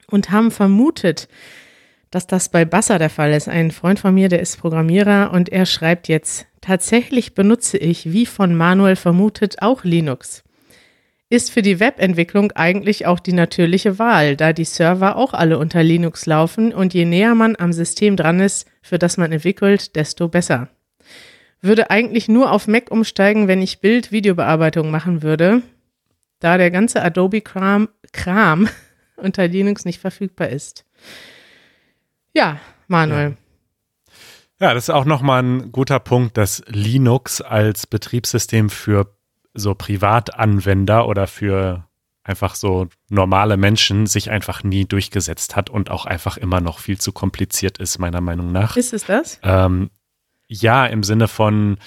und 0.08 0.30
haben 0.30 0.50
vermutet, 0.50 1.28
dass 2.10 2.26
das 2.26 2.48
bei 2.48 2.64
Basser 2.64 2.98
der 2.98 3.10
Fall 3.10 3.32
ist. 3.32 3.48
Ein 3.48 3.72
Freund 3.72 3.98
von 3.98 4.14
mir, 4.14 4.28
der 4.28 4.40
ist 4.40 4.58
Programmierer 4.58 5.32
und 5.32 5.48
er 5.48 5.66
schreibt 5.66 6.08
jetzt, 6.08 6.46
tatsächlich 6.60 7.34
benutze 7.34 7.78
ich, 7.78 8.12
wie 8.12 8.26
von 8.26 8.54
Manuel 8.54 8.96
vermutet, 8.96 9.60
auch 9.60 9.84
Linux. 9.84 10.44
Ist 11.28 11.50
für 11.50 11.62
die 11.62 11.81
Webentwicklung 11.81 12.52
eigentlich 12.52 13.06
auch 13.06 13.19
die 13.19 13.32
natürliche 13.32 13.99
Wahl, 13.99 14.37
da 14.37 14.52
die 14.52 14.64
Server 14.64 15.17
auch 15.17 15.34
alle 15.34 15.58
unter 15.58 15.82
Linux 15.82 16.25
laufen 16.26 16.73
und 16.73 16.94
je 16.94 17.05
näher 17.05 17.34
man 17.34 17.56
am 17.56 17.73
System 17.73 18.17
dran 18.17 18.38
ist, 18.38 18.69
für 18.81 18.99
das 18.99 19.17
man 19.17 19.32
entwickelt, 19.32 19.96
desto 19.96 20.28
besser. 20.28 20.69
Würde 21.61 21.90
eigentlich 21.90 22.28
nur 22.28 22.52
auf 22.52 22.69
Mac 22.69 22.93
umsteigen, 22.93 23.49
wenn 23.49 23.61
ich 23.61 23.81
Bild-Videobearbeitung 23.81 24.93
machen 24.93 25.23
würde, 25.23 25.62
da 26.38 26.58
der 26.58 26.70
ganze 26.70 27.02
Adobe-Kram 27.02 27.88
Kram 28.12 28.69
unter 29.17 29.49
Linux 29.49 29.84
nicht 29.84 30.00
verfügbar 30.00 30.50
ist. 30.50 30.84
Ja, 32.34 32.61
Manuel. 32.87 33.37
Ja, 34.61 34.75
das 34.75 34.84
ist 34.84 34.90
auch 34.90 35.05
nochmal 35.05 35.43
ein 35.43 35.73
guter 35.73 35.99
Punkt, 35.99 36.37
dass 36.37 36.62
Linux 36.69 37.40
als 37.40 37.87
Betriebssystem 37.87 38.70
für 38.70 39.15
so 39.56 39.74
Privatanwender 39.74 41.06
oder 41.06 41.26
für 41.26 41.84
einfach 42.22 42.54
so 42.56 42.88
normale 43.08 43.56
Menschen 43.56 44.06
sich 44.06 44.30
einfach 44.30 44.64
nie 44.64 44.84
durchgesetzt 44.84 45.54
hat 45.54 45.70
und 45.70 45.90
auch 45.90 46.06
einfach 46.06 46.36
immer 46.36 46.60
noch 46.60 46.80
viel 46.80 46.98
zu 46.98 47.12
kompliziert 47.12 47.78
ist, 47.78 47.98
meiner 47.98 48.20
Meinung 48.20 48.50
nach. 48.52 48.76
Ist 48.76 48.92
es 48.92 49.04
das? 49.04 49.38
Ähm, 49.42 49.90
ja, 50.48 50.86
im 50.86 51.04
Sinne 51.04 51.28
von, 51.28 51.78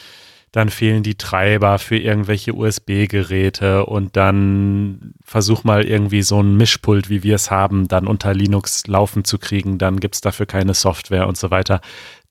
dann 0.51 0.69
fehlen 0.69 1.03
die 1.03 1.15
Treiber 1.15 1.77
für 1.77 1.97
irgendwelche 1.97 2.53
USB-Geräte 2.53 3.85
und 3.85 4.15
dann 4.15 5.13
versuch 5.23 5.63
mal 5.63 5.83
irgendwie 5.85 6.21
so 6.21 6.41
ein 6.41 6.57
Mischpult, 6.57 7.09
wie 7.09 7.23
wir 7.23 7.35
es 7.35 7.51
haben, 7.51 7.87
dann 7.87 8.07
unter 8.07 8.33
Linux 8.33 8.87
laufen 8.87 9.25
zu 9.25 9.37
kriegen, 9.37 9.77
dann 9.77 9.99
gibt's 9.99 10.21
dafür 10.21 10.45
keine 10.45 10.73
Software 10.73 11.27
und 11.27 11.37
so 11.37 11.51
weiter. 11.51 11.81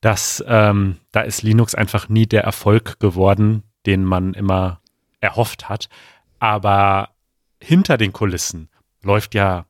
Das, 0.01 0.43
ähm, 0.49 0.97
da 1.13 1.21
ist 1.21 1.43
Linux 1.43 1.75
einfach 1.75 2.09
nie 2.09 2.27
der 2.27 2.43
Erfolg 2.45 2.99
geworden, 3.01 3.63
den 3.87 4.05
man 4.05 4.35
immer 4.35 4.81
erhofft 5.21 5.69
hat. 5.69 5.89
Aber 6.39 7.11
hinter 7.61 7.97
den 7.97 8.13
Kulissen 8.13 8.69
läuft 9.03 9.35
ja 9.35 9.67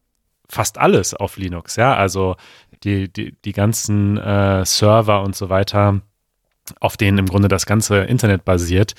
fast 0.49 0.79
alles 0.79 1.15
auf 1.15 1.37
Linux, 1.37 1.77
ja. 1.77 1.95
Also 1.95 2.37
die, 2.83 3.13
die, 3.13 3.33
die 3.45 3.53
ganzen 3.53 4.17
äh, 4.17 4.65
Server 4.65 5.23
und 5.23 5.37
so 5.37 5.49
weiter, 5.49 6.01
auf 6.81 6.97
denen 6.97 7.19
im 7.19 7.27
Grunde 7.27 7.49
das 7.49 7.67
ganze 7.67 8.01
Internet 8.01 8.45
basiert, 8.45 8.95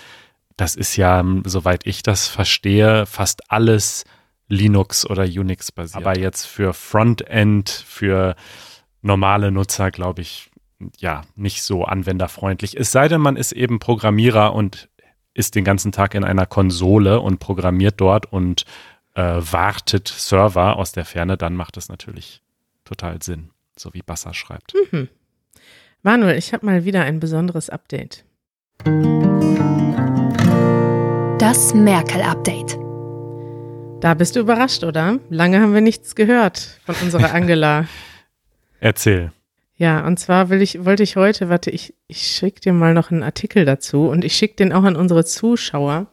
das 0.58 0.76
ist 0.76 0.98
ja, 0.98 1.24
soweit 1.46 1.88
ich 1.88 2.04
das 2.04 2.28
verstehe, 2.28 3.06
fast 3.06 3.50
alles 3.52 4.04
Linux 4.50 5.10
oder 5.10 5.24
Unix 5.24 5.72
basiert. 5.72 6.04
Aber 6.04 6.20
jetzt 6.20 6.46
für 6.46 6.74
Frontend, 6.74 7.70
für 7.70 8.36
normale 9.02 9.52
Nutzer, 9.52 9.90
glaube 9.92 10.22
ich, 10.22 10.50
ja, 10.98 11.22
nicht 11.36 11.64
so 11.64 11.86
anwenderfreundlich. 11.86 12.78
Es 12.78 12.92
sei 12.92 13.08
denn, 13.08 13.22
man 13.22 13.38
ist 13.38 13.52
eben 13.52 13.80
Programmierer 13.80 14.54
und 14.54 14.90
ist 15.34 15.56
den 15.56 15.64
ganzen 15.64 15.92
Tag 15.92 16.16
in 16.16 16.24
einer 16.24 16.46
Konsole 16.46 17.20
und 17.20 17.40
programmiert 17.40 17.96
dort 17.98 18.32
und 18.32 18.66
äh, 19.16 19.22
wartet 19.22 20.08
Server 20.08 20.78
aus 20.78 20.92
der 20.92 21.06
Ferne, 21.06 21.38
dann 21.38 21.56
macht 21.56 21.78
es 21.78 21.90
natürlich 21.90 22.42
total 22.86 23.22
Sinn, 23.22 23.50
so 23.76 23.94
wie 23.94 24.02
Bassa 24.02 24.34
schreibt. 24.34 24.74
Mhm. 24.92 25.10
Manuel, 26.02 26.38
ich 26.38 26.54
habe 26.54 26.66
mal 26.66 26.86
wieder 26.86 27.04
ein 27.04 27.20
besonderes 27.20 27.70
Update. 27.70 28.24
Das 31.38 31.74
Merkel-Update. 31.74 32.78
Da 34.02 34.14
bist 34.14 34.36
du 34.36 34.40
überrascht, 34.40 34.86
oder? 34.86 35.20
Lange 35.30 35.60
haben 35.60 35.74
wir 35.74 35.82
nichts 35.82 36.16
gehört 36.16 36.80
von 36.86 36.96
unserer 37.02 37.34
Angela. 37.36 37.86
Erzähl. 38.80 39.34
Ja, 39.80 40.06
und 40.06 40.20
zwar 40.20 40.50
will 40.50 40.62
ich, 40.62 40.84
wollte 40.84 41.04
ich 41.04 41.16
heute, 41.16 41.48
warte, 41.48 41.72
ich, 41.72 41.94
ich 42.08 42.28
schicke 42.28 42.60
dir 42.60 42.74
mal 42.74 42.94
noch 42.94 43.12
einen 43.12 43.24
Artikel 43.24 43.64
dazu 43.64 44.10
und 44.10 44.26
ich 44.26 44.34
schicke 44.34 44.58
den 44.58 44.74
auch 44.74 44.84
an 44.84 44.98
unsere 44.98 45.24
Zuschauer. 45.24 46.08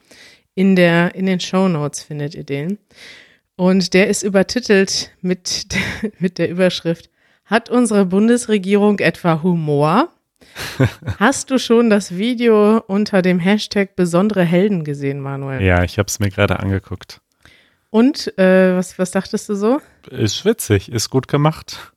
In, 0.54 0.76
der, 0.76 1.16
in 1.16 1.26
den 1.26 1.40
Show 1.40 1.66
Notes 1.66 2.00
findet 2.00 2.36
ihr 2.36 2.44
den. 2.44 2.78
Und 3.56 3.92
der 3.92 4.06
ist 4.06 4.22
übertitelt 4.22 5.10
mit, 5.20 5.66
mit 6.20 6.38
der 6.38 6.48
Überschrift, 6.48 7.10
hat 7.44 7.68
unsere 7.68 8.06
Bundesregierung 8.06 9.00
etwa 9.00 9.42
Humor? 9.42 10.12
Hast 11.18 11.50
du 11.50 11.58
schon 11.58 11.90
das 11.90 12.16
Video 12.16 12.78
unter 12.86 13.20
dem 13.20 13.40
Hashtag 13.40 13.96
besondere 13.96 14.44
Helden 14.44 14.84
gesehen, 14.84 15.18
Manuel? 15.18 15.60
Ja, 15.60 15.82
ich 15.82 15.98
habe 15.98 16.06
es 16.06 16.20
mir 16.20 16.30
gerade 16.30 16.60
angeguckt. 16.60 17.20
Und 17.90 18.38
äh, 18.38 18.76
was, 18.76 18.96
was 18.96 19.10
dachtest 19.10 19.48
du 19.48 19.56
so? 19.56 19.80
Ist 20.08 20.44
witzig, 20.44 20.88
ist 20.92 21.10
gut 21.10 21.26
gemacht. 21.26 21.92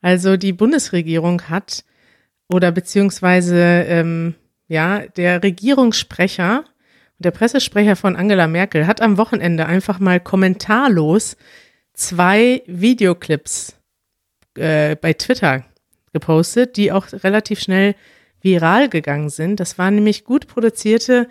Also 0.00 0.36
die 0.36 0.52
Bundesregierung 0.52 1.42
hat 1.48 1.84
oder 2.48 2.72
beziehungsweise 2.72 3.56
ähm, 3.88 4.34
ja 4.68 5.06
der 5.16 5.42
Regierungssprecher 5.42 6.64
der 7.20 7.30
Pressesprecher 7.32 7.96
von 7.96 8.16
Angela 8.16 8.46
Merkel 8.46 8.86
hat 8.86 9.02
am 9.02 9.18
Wochenende 9.18 9.66
einfach 9.66 9.98
mal 9.98 10.20
kommentarlos 10.20 11.36
zwei 11.92 12.62
Videoclips 12.66 13.76
äh, 14.56 14.96
bei 14.96 15.12
Twitter 15.12 15.64
gepostet, 16.14 16.78
die 16.78 16.92
auch 16.92 17.06
relativ 17.12 17.60
schnell 17.60 17.94
viral 18.40 18.88
gegangen 18.88 19.28
sind. 19.28 19.60
Das 19.60 19.76
waren 19.76 19.96
nämlich 19.96 20.24
gut 20.24 20.46
produzierte, 20.46 21.28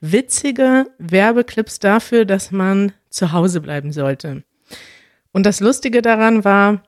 witzige 0.00 0.86
Werbeclips 0.98 1.80
dafür, 1.80 2.24
dass 2.24 2.52
man 2.52 2.92
zu 3.10 3.32
Hause 3.32 3.60
bleiben 3.60 3.90
sollte. 3.90 4.44
Und 5.32 5.44
das 5.44 5.58
Lustige 5.58 6.02
daran 6.02 6.44
war, 6.44 6.84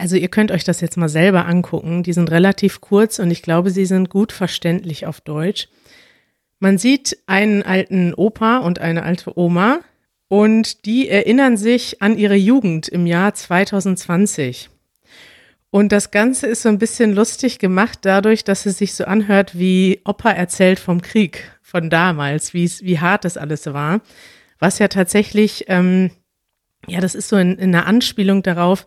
also 0.00 0.16
ihr 0.16 0.28
könnt 0.28 0.50
euch 0.50 0.64
das 0.64 0.80
jetzt 0.80 0.96
mal 0.96 1.10
selber 1.10 1.46
angucken, 1.46 2.02
die 2.02 2.14
sind 2.14 2.30
relativ 2.30 2.80
kurz 2.80 3.18
und 3.18 3.30
ich 3.30 3.42
glaube, 3.42 3.70
sie 3.70 3.84
sind 3.84 4.08
gut 4.08 4.32
verständlich 4.32 5.06
auf 5.06 5.20
Deutsch. 5.20 5.68
Man 6.58 6.78
sieht 6.78 7.18
einen 7.26 7.62
alten 7.62 8.14
Opa 8.14 8.58
und 8.58 8.80
eine 8.80 9.02
alte 9.02 9.38
Oma 9.38 9.80
und 10.28 10.86
die 10.86 11.08
erinnern 11.08 11.58
sich 11.58 12.00
an 12.00 12.16
ihre 12.16 12.34
Jugend 12.34 12.88
im 12.88 13.06
Jahr 13.06 13.34
2020. 13.34 14.70
Und 15.70 15.92
das 15.92 16.10
Ganze 16.10 16.46
ist 16.46 16.62
so 16.62 16.70
ein 16.70 16.78
bisschen 16.78 17.14
lustig 17.14 17.58
gemacht 17.58 17.98
dadurch, 18.02 18.42
dass 18.42 18.66
es 18.66 18.78
sich 18.78 18.94
so 18.94 19.04
anhört, 19.04 19.58
wie 19.58 20.00
Opa 20.04 20.30
erzählt 20.30 20.80
vom 20.80 21.02
Krieg 21.02 21.52
von 21.62 21.90
damals, 21.90 22.54
wie, 22.54 22.98
hart 22.98 23.24
das 23.24 23.36
alles 23.36 23.66
war. 23.66 24.00
Was 24.58 24.78
ja 24.78 24.88
tatsächlich, 24.88 25.66
ähm, 25.68 26.10
ja, 26.88 27.00
das 27.00 27.14
ist 27.14 27.28
so 27.28 27.36
in, 27.36 27.56
in 27.58 27.74
einer 27.74 27.86
Anspielung 27.86 28.42
darauf, 28.42 28.86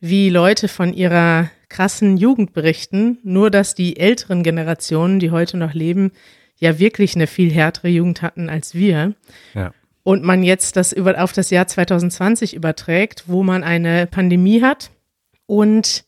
wie 0.00 0.30
Leute 0.30 0.68
von 0.68 0.92
ihrer 0.92 1.50
krassen 1.68 2.16
Jugend 2.16 2.52
berichten, 2.52 3.18
nur 3.22 3.50
dass 3.50 3.74
die 3.74 3.98
älteren 3.98 4.42
Generationen, 4.42 5.20
die 5.20 5.30
heute 5.30 5.56
noch 5.56 5.74
leben, 5.74 6.12
ja 6.56 6.78
wirklich 6.78 7.14
eine 7.14 7.26
viel 7.26 7.52
härtere 7.52 7.88
Jugend 7.88 8.22
hatten 8.22 8.48
als 8.48 8.74
wir. 8.74 9.14
Ja. 9.54 9.72
Und 10.02 10.24
man 10.24 10.42
jetzt 10.42 10.76
das 10.76 10.92
über, 10.92 11.22
auf 11.22 11.32
das 11.32 11.50
Jahr 11.50 11.66
2020 11.66 12.54
überträgt, 12.54 13.24
wo 13.26 13.42
man 13.42 13.62
eine 13.62 14.06
Pandemie 14.06 14.62
hat 14.62 14.90
und 15.46 16.04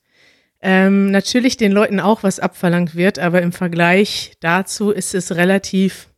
ähm, 0.63 1.11
natürlich 1.11 1.57
den 1.57 1.73
Leuten 1.73 2.01
auch 2.01 2.23
was 2.23 2.41
abverlangt 2.41 2.95
wird, 2.95 3.19
aber 3.19 3.43
im 3.43 3.53
Vergleich 3.53 4.33
dazu 4.41 4.91
ist 4.91 5.15
es 5.15 5.37
relativ, 5.37 6.09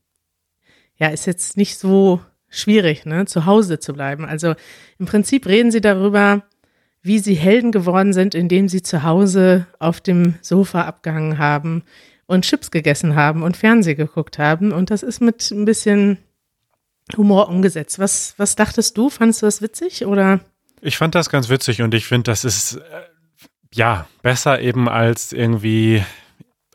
ja, 0.96 1.08
ist 1.08 1.26
jetzt 1.26 1.56
nicht 1.56 1.78
so 1.78 2.20
schwierig, 2.48 3.06
ne, 3.06 3.26
zu 3.26 3.46
Hause 3.46 3.78
zu 3.78 3.92
bleiben. 3.92 4.24
Also 4.24 4.54
im 4.98 5.06
Prinzip 5.06 5.46
reden 5.46 5.70
sie 5.70 5.80
darüber, 5.80 6.44
wie 7.02 7.18
sie 7.18 7.35
Helden 7.35 7.73
geworden 7.73 8.12
sind, 8.12 8.35
indem 8.35 8.68
sie 8.68 8.82
zu 8.82 9.02
Hause 9.02 9.66
auf 9.78 10.00
dem 10.00 10.35
Sofa 10.40 10.82
abgehangen 10.82 11.38
haben, 11.38 11.82
und 12.26 12.47
Chips 12.47 12.71
gegessen 12.71 13.14
haben 13.14 13.42
und 13.42 13.56
Fernseh 13.56 13.94
geguckt 13.94 14.38
haben. 14.38 14.73
Und 14.73 14.90
das 14.90 15.02
ist 15.02 15.21
mit 15.21 15.50
ein 15.50 15.64
bisschen 15.64 16.18
Humor 17.16 17.49
umgesetzt. 17.49 17.99
Was, 17.99 18.35
was 18.38 18.56
dachtest 18.56 18.97
du? 18.97 19.11
Fandest 19.11 19.42
du 19.42 19.47
das 19.47 19.61
witzig 19.61 20.06
oder? 20.06 20.40
Ich 20.80 20.97
fand 20.97 21.14
das 21.14 21.28
ganz 21.28 21.49
witzig 21.49 21.82
und 21.82 21.94
ich 21.94 22.06
finde, 22.06 22.30
das 22.30 22.44
ist 22.44 22.76
äh, 22.76 22.80
ja 23.75 24.06
besser 24.23 24.61
eben 24.61 24.88
als 24.88 25.32
irgendwie. 25.32 26.02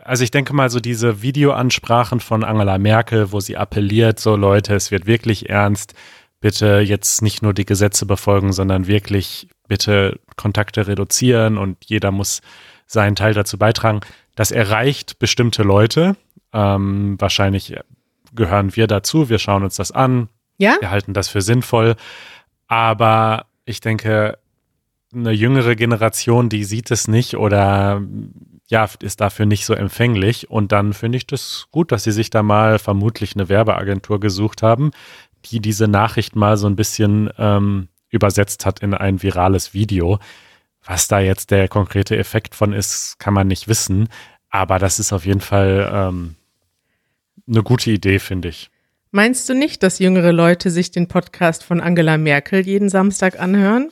Also 0.04 0.24
ich 0.24 0.32
denke 0.32 0.54
mal 0.54 0.70
so 0.70 0.80
diese 0.80 1.22
Videoansprachen 1.22 2.22
von 2.22 2.46
Angela 2.46 2.78
Merkel, 2.78 3.32
wo 3.32 3.42
sie 3.42 3.58
appelliert, 3.58 4.20
so 4.20 4.38
Leute, 4.38 4.76
es 4.76 4.90
wird 4.90 5.06
wirklich 5.06 5.50
ernst, 5.50 5.96
bitte 6.40 6.80
jetzt 6.80 7.22
nicht 7.22 7.42
nur 7.42 7.54
die 7.54 7.66
Gesetze 7.66 8.06
befolgen, 8.06 8.54
sondern 8.54 8.88
wirklich 8.88 9.48
bitte 9.68 10.20
Kontakte 10.36 10.88
reduzieren 10.88 11.58
und 11.58 11.78
jeder 11.86 12.12
muss 12.12 12.42
seinen 12.86 13.16
Teil 13.16 13.34
dazu 13.34 13.58
beitragen 13.58 14.02
das 14.38 14.52
erreicht 14.52 15.20
bestimmte 15.20 15.64
Leute. 15.64 16.16
Ähm, 16.54 17.16
wahrscheinlich 17.20 17.76
gehören 18.34 18.76
wir 18.76 18.88
dazu. 18.88 19.30
Wir 19.30 19.40
schauen 19.40 19.64
uns 19.64 19.76
das 19.76 19.92
an. 19.92 20.30
Ja. 20.58 20.78
Wir 20.80 20.92
halten 20.92 21.14
das 21.14 21.28
für 21.28 21.42
sinnvoll. 21.42 21.96
Aber 22.68 23.48
ich 23.66 23.82
denke, 23.82 24.38
eine 25.12 25.32
jüngere 25.32 25.76
Generation, 25.76 26.50
die 26.50 26.64
sieht 26.64 26.92
es 26.92 27.08
nicht 27.08 27.36
oder 27.36 28.02
ja, 28.68 28.88
ist 29.02 29.22
dafür 29.22 29.48
nicht 29.48 29.66
so 29.66 29.74
empfänglich. 29.74 30.52
Und 30.52 30.72
dann 30.72 30.94
finde 30.94 31.18
ich 31.18 31.26
das 31.26 31.68
gut, 31.72 31.92
dass 31.92 32.04
sie 32.04 32.12
sich 32.12 32.30
da 32.30 32.44
mal 32.44 32.78
vermutlich 32.78 33.36
eine 33.36 33.50
Werbeagentur 33.50 34.20
gesucht 34.20 34.62
haben, 34.62 34.92
die 35.50 35.60
diese 35.60 35.88
Nachricht 35.88 36.36
mal 36.36 36.58
so 36.58 36.68
ein 36.68 36.76
bisschen 36.76 37.30
ähm, 37.38 37.88
übersetzt 38.10 38.66
hat 38.66 38.80
in 38.80 38.94
ein 38.94 39.22
virales 39.22 39.74
Video. 39.74 40.20
Was 40.86 41.08
da 41.08 41.20
jetzt 41.20 41.52
der 41.52 41.68
konkrete 41.68 42.18
Effekt 42.18 42.56
von 42.56 42.74
ist, 42.74 43.20
kann 43.20 43.34
man 43.34 43.48
nicht 43.48 43.68
wissen. 43.68 44.08
Aber 44.50 44.80
das 44.80 45.00
ist 45.00 45.12
auf 45.12 45.26
jeden 45.26 45.42
Fall 45.42 45.90
ähm, 45.94 46.36
eine 47.48 47.64
gute 47.64 47.92
Idee, 47.92 48.20
finde 48.20 48.50
ich. 48.50 48.70
Meinst 49.12 49.48
du 49.50 49.54
nicht, 49.54 49.84
dass 49.84 50.00
jüngere 50.00 50.32
Leute 50.32 50.70
sich 50.70 50.92
den 50.92 51.08
Podcast 51.08 51.64
von 51.64 51.82
Angela 51.82 52.18
Merkel 52.18 52.66
jeden 52.66 52.90
Samstag 52.90 53.40
anhören? 53.40 53.90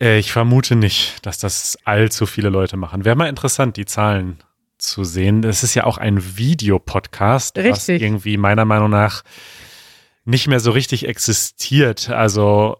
Äh, 0.00 0.18
ich 0.18 0.32
vermute 0.32 0.76
nicht, 0.76 1.24
dass 1.24 1.38
das 1.38 1.78
allzu 1.84 2.26
viele 2.26 2.48
Leute 2.48 2.76
machen. 2.76 3.04
Wäre 3.04 3.16
mal 3.16 3.28
interessant, 3.28 3.76
die 3.76 3.86
Zahlen 3.86 4.38
zu 4.78 5.04
sehen. 5.04 5.44
Es 5.44 5.62
ist 5.62 5.74
ja 5.74 5.84
auch 5.84 5.96
ein 5.96 6.36
Videopodcast, 6.36 7.56
was 7.56 7.88
irgendwie 7.88 8.36
meiner 8.36 8.64
Meinung 8.64 8.90
nach 8.90 9.22
nicht 10.24 10.46
mehr 10.46 10.60
so 10.60 10.70
richtig 10.70 11.06
existiert. 11.06 12.10
Also 12.10 12.76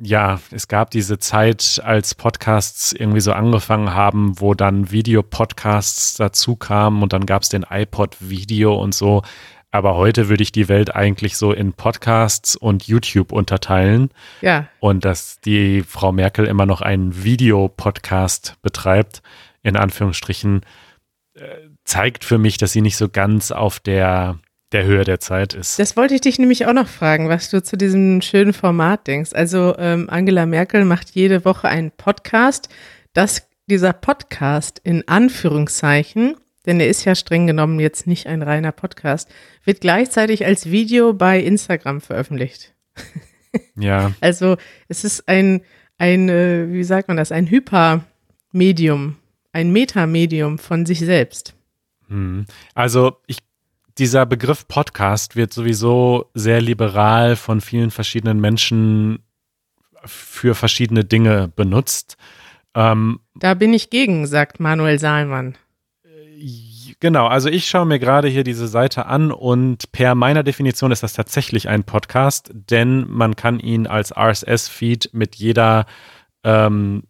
ja, 0.00 0.40
es 0.50 0.66
gab 0.66 0.90
diese 0.90 1.18
Zeit, 1.18 1.80
als 1.84 2.14
Podcasts 2.14 2.92
irgendwie 2.92 3.20
so 3.20 3.32
angefangen 3.32 3.94
haben, 3.94 4.40
wo 4.40 4.54
dann 4.54 4.90
Videopodcasts 4.90 6.16
dazu 6.16 6.56
kamen 6.56 7.02
und 7.02 7.12
dann 7.12 7.26
gab 7.26 7.42
es 7.42 7.48
den 7.48 7.64
iPod 7.68 8.16
Video 8.20 8.74
und 8.74 8.94
so. 8.94 9.22
Aber 9.70 9.96
heute 9.96 10.28
würde 10.28 10.42
ich 10.42 10.52
die 10.52 10.68
Welt 10.68 10.94
eigentlich 10.94 11.36
so 11.36 11.52
in 11.52 11.72
Podcasts 11.72 12.54
und 12.54 12.86
YouTube 12.86 13.32
unterteilen. 13.32 14.10
Ja. 14.40 14.68
Und 14.78 15.04
dass 15.04 15.40
die 15.40 15.82
Frau 15.82 16.12
Merkel 16.12 16.46
immer 16.46 16.66
noch 16.66 16.80
einen 16.80 17.24
Videopodcast 17.24 18.56
betreibt, 18.62 19.22
in 19.62 19.76
Anführungsstrichen, 19.76 20.62
äh, 21.34 21.40
zeigt 21.84 22.24
für 22.24 22.38
mich, 22.38 22.56
dass 22.56 22.72
sie 22.72 22.82
nicht 22.82 22.96
so 22.96 23.08
ganz 23.08 23.50
auf 23.50 23.80
der 23.80 24.38
der 24.74 24.84
Höhe 24.84 25.04
der 25.04 25.20
Zeit 25.20 25.54
ist. 25.54 25.78
Das 25.78 25.96
wollte 25.96 26.14
ich 26.14 26.20
dich 26.20 26.38
nämlich 26.38 26.66
auch 26.66 26.72
noch 26.72 26.88
fragen, 26.88 27.28
was 27.28 27.48
du 27.48 27.62
zu 27.62 27.76
diesem 27.76 28.20
schönen 28.20 28.52
Format 28.52 29.06
denkst. 29.06 29.30
Also 29.32 29.74
ähm, 29.78 30.10
Angela 30.10 30.46
Merkel 30.46 30.84
macht 30.84 31.12
jede 31.12 31.44
Woche 31.44 31.68
einen 31.68 31.92
Podcast. 31.92 32.68
Dass 33.14 33.48
dieser 33.66 33.92
Podcast 33.92 34.80
in 34.82 35.06
Anführungszeichen, 35.06 36.36
denn 36.66 36.80
er 36.80 36.88
ist 36.88 37.04
ja 37.04 37.14
streng 37.14 37.46
genommen 37.46 37.78
jetzt 37.78 38.06
nicht 38.08 38.26
ein 38.26 38.42
reiner 38.42 38.72
Podcast, 38.72 39.30
wird 39.64 39.80
gleichzeitig 39.80 40.44
als 40.44 40.70
Video 40.70 41.14
bei 41.14 41.40
Instagram 41.40 42.00
veröffentlicht. 42.00 42.74
Ja. 43.76 44.10
also 44.20 44.56
es 44.88 45.04
ist 45.04 45.28
ein, 45.28 45.62
ein, 45.96 46.28
äh, 46.28 46.72
wie 46.72 46.82
sagt 46.82 47.06
man 47.06 47.16
das, 47.16 47.30
ein 47.30 47.48
Hypermedium, 47.48 49.14
ein 49.52 49.70
Metamedium 49.70 50.58
von 50.58 50.86
sich 50.86 50.98
selbst. 50.98 51.54
Hm. 52.08 52.46
Also 52.74 53.18
ich 53.28 53.38
dieser 53.98 54.26
Begriff 54.26 54.66
Podcast 54.66 55.36
wird 55.36 55.52
sowieso 55.52 56.30
sehr 56.34 56.60
liberal 56.60 57.36
von 57.36 57.60
vielen 57.60 57.90
verschiedenen 57.90 58.40
Menschen 58.40 59.20
für 60.04 60.54
verschiedene 60.54 61.04
Dinge 61.04 61.48
benutzt. 61.54 62.16
Ähm, 62.74 63.20
da 63.36 63.54
bin 63.54 63.72
ich 63.72 63.90
gegen, 63.90 64.26
sagt 64.26 64.60
Manuel 64.60 64.98
Saalmann. 64.98 65.56
Genau, 67.00 67.26
also 67.26 67.48
ich 67.48 67.68
schaue 67.68 67.86
mir 67.86 67.98
gerade 67.98 68.28
hier 68.28 68.44
diese 68.44 68.68
Seite 68.68 69.06
an 69.06 69.30
und 69.30 69.92
per 69.92 70.14
meiner 70.14 70.42
Definition 70.42 70.92
ist 70.92 71.02
das 71.02 71.12
tatsächlich 71.12 71.68
ein 71.68 71.84
Podcast, 71.84 72.50
denn 72.52 73.06
man 73.08 73.36
kann 73.36 73.60
ihn 73.60 73.86
als 73.86 74.16
RSS-Feed 74.16 75.10
mit 75.12 75.36
jeder 75.36 75.86
ähm, 76.44 77.04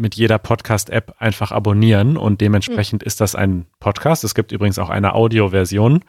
mit 0.00 0.16
jeder 0.16 0.38
Podcast-App 0.38 1.14
einfach 1.18 1.52
abonnieren 1.52 2.16
und 2.16 2.40
dementsprechend 2.40 3.02
mhm. 3.02 3.06
ist 3.06 3.20
das 3.20 3.34
ein 3.34 3.66
Podcast. 3.78 4.24
Es 4.24 4.34
gibt 4.34 4.52
übrigens 4.52 4.78
auch 4.78 4.90
eine 4.90 5.14
Audioversion. 5.14 6.02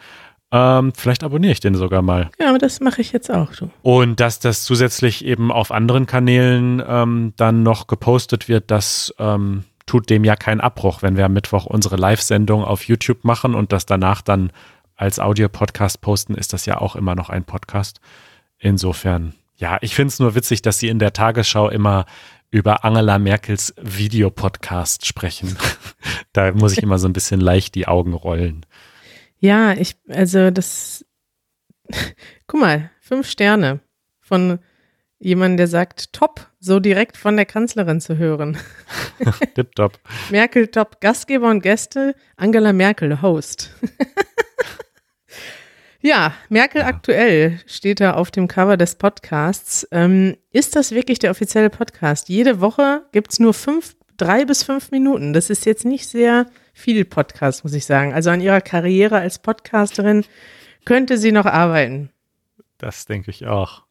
Ähm, 0.54 0.92
vielleicht 0.96 1.24
abonniere 1.24 1.54
ich 1.54 1.60
den 1.60 1.76
sogar 1.76 2.02
mal. 2.02 2.30
Ja, 2.40 2.50
aber 2.50 2.58
das 2.58 2.82
mache 2.82 3.02
ich 3.02 3.14
jetzt 3.14 3.32
auch 3.32 3.54
so. 3.54 3.70
Und 3.84 4.20
dass 4.20 4.40
das 4.40 4.64
zusätzlich 4.64 5.24
eben 5.24 5.52
auf 5.52 5.72
anderen 5.72 6.06
Kanälen 6.08 6.84
ähm, 6.86 7.34
dann 7.38 7.64
noch 7.64 7.88
gepostet 7.88 8.50
wird, 8.50 8.70
das 8.70 9.14
ähm, 9.18 9.64
tut 9.86 10.10
dem 10.10 10.24
ja 10.24 10.36
keinen 10.36 10.62
Abbruch, 10.62 11.02
wenn 11.02 11.16
wir 11.16 11.26
am 11.26 11.34
Mittwoch 11.34 11.66
unsere 11.66 11.96
Live-Sendung 11.96 12.64
auf 12.64 12.84
YouTube 12.84 13.24
machen 13.24 13.56
und 13.56 13.72
das 13.72 13.86
danach 13.86 14.22
dann 14.22 14.52
als 14.96 15.20
Audio-Podcast 15.20 16.02
posten, 16.02 16.36
ist 16.36 16.54
das 16.54 16.66
ja 16.66 16.80
auch 16.80 16.96
immer 16.96 17.16
noch 17.16 17.30
ein 17.30 17.44
Podcast. 17.44 18.02
Insofern 18.60 19.34
Ja, 19.62 19.78
ich 19.82 19.94
finde 19.94 20.12
es 20.12 20.20
nur 20.20 20.34
witzig, 20.34 20.64
dass 20.64 20.80
sie 20.80 20.88
in 20.88 20.98
der 20.98 21.14
Tagesschau 21.14 21.70
immer 21.70 22.08
über 22.50 22.84
Angela 22.84 23.20
Merkels 23.20 23.76
Videopodcast 23.80 25.06
sprechen. 25.06 25.56
da 26.34 26.52
muss 26.52 26.74
ich 26.74 26.82
immer 26.82 26.98
so 26.98 27.08
ein 27.08 27.14
bisschen 27.14 27.40
leicht 27.40 27.76
die 27.76 27.88
Augen 27.88 28.14
rollen. 28.14 28.66
Ja, 29.38 29.74
ich, 29.74 29.96
also 30.10 30.50
das, 30.50 31.06
guck 32.48 32.60
mal, 32.60 32.90
fünf 33.00 33.30
Sterne 33.30 33.82
von 34.20 34.58
jemandem, 35.20 35.58
der 35.58 35.68
sagt, 35.68 36.12
top, 36.12 36.50
so 36.60 36.80
direkt 36.80 37.16
von 37.16 37.36
der 37.36 37.46
Kanzlerin 37.46 38.02
zu 38.02 38.18
hören. 38.18 38.58
Tipptopp. 39.54 40.00
Merkel 40.32 40.70
top, 40.70 41.00
Gastgeber 41.02 41.52
und 41.52 41.62
Gäste, 41.62 42.16
Angela 42.36 42.74
Merkel 42.74 43.22
Host. 43.22 43.70
Ja, 46.02 46.34
Merkel 46.50 46.82
ja. 46.82 46.88
aktuell 46.88 47.60
steht 47.66 48.00
da 48.00 48.14
auf 48.14 48.32
dem 48.32 48.48
Cover 48.48 48.78
des 48.78 48.96
Podcasts. 48.96 49.88
Ähm, 49.92 50.36
ist 50.52 50.76
das 50.76 50.92
wirklich 50.92 51.20
der 51.20 51.32
offizielle 51.32 51.70
Podcast? 51.70 52.30
Jede 52.30 52.62
Woche 52.62 53.04
gibt 53.12 53.32
es 53.34 53.40
nur 53.40 53.54
fünf, 53.54 53.96
drei 54.18 54.46
bis 54.46 54.64
fünf 54.64 54.92
Minuten. 54.92 55.34
Das 55.34 55.50
ist 55.50 55.66
jetzt 55.66 55.86
nicht 55.86 56.08
sehr 56.08 56.48
viel 56.74 57.06
Podcast, 57.06 57.64
muss 57.64 57.74
ich 57.74 57.86
sagen. 57.86 58.14
Also 58.14 58.30
an 58.30 58.42
ihrer 58.42 58.62
Karriere 58.62 59.18
als 59.18 59.40
Podcasterin 59.40 60.26
könnte 60.86 61.18
sie 61.18 61.32
noch 61.32 61.46
arbeiten. 61.46 62.10
Das 62.78 63.06
denke 63.06 63.30
ich 63.30 63.46
auch. 63.46 63.84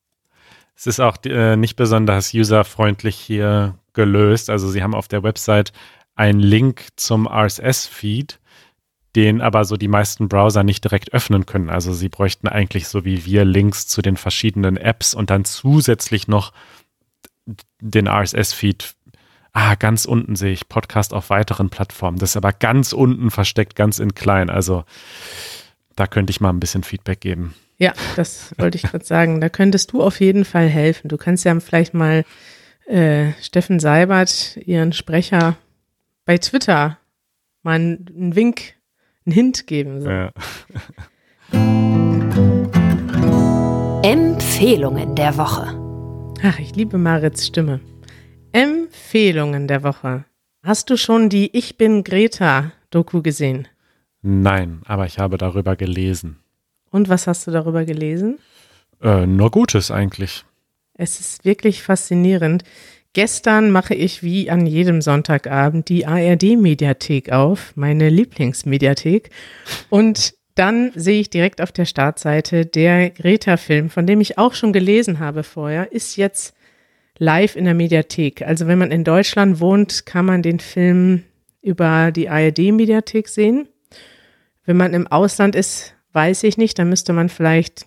Es 0.74 0.86
ist 0.86 1.00
auch 1.00 1.18
äh, 1.24 1.56
nicht 1.56 1.76
besonders 1.76 2.34
userfreundlich 2.34 3.16
hier 3.16 3.78
gelöst. 3.92 4.50
Also 4.50 4.68
sie 4.68 4.82
haben 4.82 4.94
auf 4.94 5.08
der 5.08 5.22
Website 5.22 5.72
einen 6.14 6.40
Link 6.40 6.88
zum 6.96 7.28
RSS-Feed, 7.28 8.39
den 9.16 9.40
aber 9.40 9.64
so 9.64 9.76
die 9.76 9.88
meisten 9.88 10.28
Browser 10.28 10.62
nicht 10.62 10.84
direkt 10.84 11.12
öffnen 11.12 11.46
können. 11.46 11.68
Also 11.68 11.92
sie 11.92 12.08
bräuchten 12.08 12.48
eigentlich 12.48 12.88
so 12.88 13.04
wie 13.04 13.24
wir 13.24 13.44
Links 13.44 13.86
zu 13.86 14.02
den 14.02 14.16
verschiedenen 14.16 14.76
Apps 14.76 15.14
und 15.14 15.30
dann 15.30 15.44
zusätzlich 15.44 16.28
noch 16.28 16.52
den 17.80 18.06
RSS-Feed. 18.06 18.94
Ah, 19.52 19.74
ganz 19.74 20.04
unten 20.04 20.36
sehe 20.36 20.52
ich 20.52 20.68
Podcast 20.68 21.12
auf 21.12 21.30
weiteren 21.30 21.70
Plattformen. 21.70 22.18
Das 22.18 22.30
ist 22.30 22.36
aber 22.36 22.52
ganz 22.52 22.92
unten 22.92 23.30
versteckt, 23.30 23.74
ganz 23.74 23.98
in 23.98 24.14
klein. 24.14 24.48
Also 24.48 24.84
da 25.96 26.06
könnte 26.06 26.30
ich 26.30 26.40
mal 26.40 26.50
ein 26.50 26.60
bisschen 26.60 26.84
Feedback 26.84 27.20
geben. 27.20 27.54
Ja, 27.78 27.94
das 28.14 28.54
wollte 28.58 28.76
ich 28.76 28.82
gerade 28.82 29.04
sagen. 29.04 29.40
Da 29.40 29.48
könntest 29.48 29.92
du 29.92 30.02
auf 30.02 30.20
jeden 30.20 30.44
Fall 30.44 30.68
helfen. 30.68 31.08
Du 31.08 31.16
kannst 31.16 31.44
ja 31.44 31.58
vielleicht 31.58 31.94
mal 31.94 32.24
äh, 32.86 33.32
Steffen 33.42 33.80
Seibert, 33.80 34.56
ihren 34.58 34.92
Sprecher, 34.92 35.56
bei 36.26 36.38
Twitter 36.38 36.98
mal 37.62 37.74
einen 37.74 38.36
Wink, 38.36 38.74
einen 39.26 39.34
Hint 39.34 39.66
geben. 39.66 40.02
So. 40.02 40.08
Ja. 40.08 40.30
Empfehlungen 44.02 45.14
der 45.14 45.36
Woche. 45.36 45.78
Ach, 46.42 46.58
ich 46.58 46.74
liebe 46.74 46.96
Marits 46.96 47.46
Stimme. 47.46 47.80
Empfehlungen 48.52 49.68
der 49.68 49.82
Woche. 49.82 50.24
Hast 50.62 50.90
du 50.90 50.96
schon 50.96 51.28
die 51.28 51.56
Ich 51.56 51.76
bin 51.76 52.04
Greta 52.04 52.72
Doku 52.90 53.22
gesehen? 53.22 53.68
Nein, 54.22 54.82
aber 54.86 55.06
ich 55.06 55.18
habe 55.18 55.38
darüber 55.38 55.76
gelesen. 55.76 56.38
Und 56.90 57.08
was 57.08 57.26
hast 57.26 57.46
du 57.46 57.50
darüber 57.50 57.84
gelesen? 57.84 58.38
Äh, 59.02 59.26
nur 59.26 59.50
Gutes 59.50 59.90
eigentlich. 59.90 60.44
Es 61.00 61.18
ist 61.18 61.46
wirklich 61.46 61.82
faszinierend. 61.82 62.62
Gestern 63.14 63.70
mache 63.70 63.94
ich 63.94 64.22
wie 64.22 64.50
an 64.50 64.66
jedem 64.66 65.00
Sonntagabend 65.00 65.88
die 65.88 66.06
ARD-Mediathek 66.06 67.32
auf, 67.32 67.72
meine 67.74 68.10
Lieblingsmediathek. 68.10 69.30
Und 69.88 70.34
dann 70.54 70.92
sehe 70.94 71.22
ich 71.22 71.30
direkt 71.30 71.62
auf 71.62 71.72
der 71.72 71.86
Startseite, 71.86 72.66
der 72.66 73.08
Greta-Film, 73.08 73.88
von 73.88 74.06
dem 74.06 74.20
ich 74.20 74.36
auch 74.36 74.52
schon 74.52 74.74
gelesen 74.74 75.20
habe 75.20 75.42
vorher, 75.42 75.90
ist 75.90 76.16
jetzt 76.16 76.54
live 77.18 77.56
in 77.56 77.64
der 77.64 77.74
Mediathek. 77.74 78.42
Also 78.42 78.66
wenn 78.66 78.78
man 78.78 78.90
in 78.90 79.02
Deutschland 79.02 79.58
wohnt, 79.58 80.04
kann 80.04 80.26
man 80.26 80.42
den 80.42 80.60
Film 80.60 81.24
über 81.62 82.12
die 82.12 82.28
ARD-Mediathek 82.28 83.26
sehen. 83.26 83.68
Wenn 84.66 84.76
man 84.76 84.92
im 84.92 85.06
Ausland 85.06 85.56
ist, 85.56 85.94
weiß 86.12 86.42
ich 86.42 86.58
nicht. 86.58 86.78
Da 86.78 86.84
müsste 86.84 87.14
man 87.14 87.30
vielleicht 87.30 87.86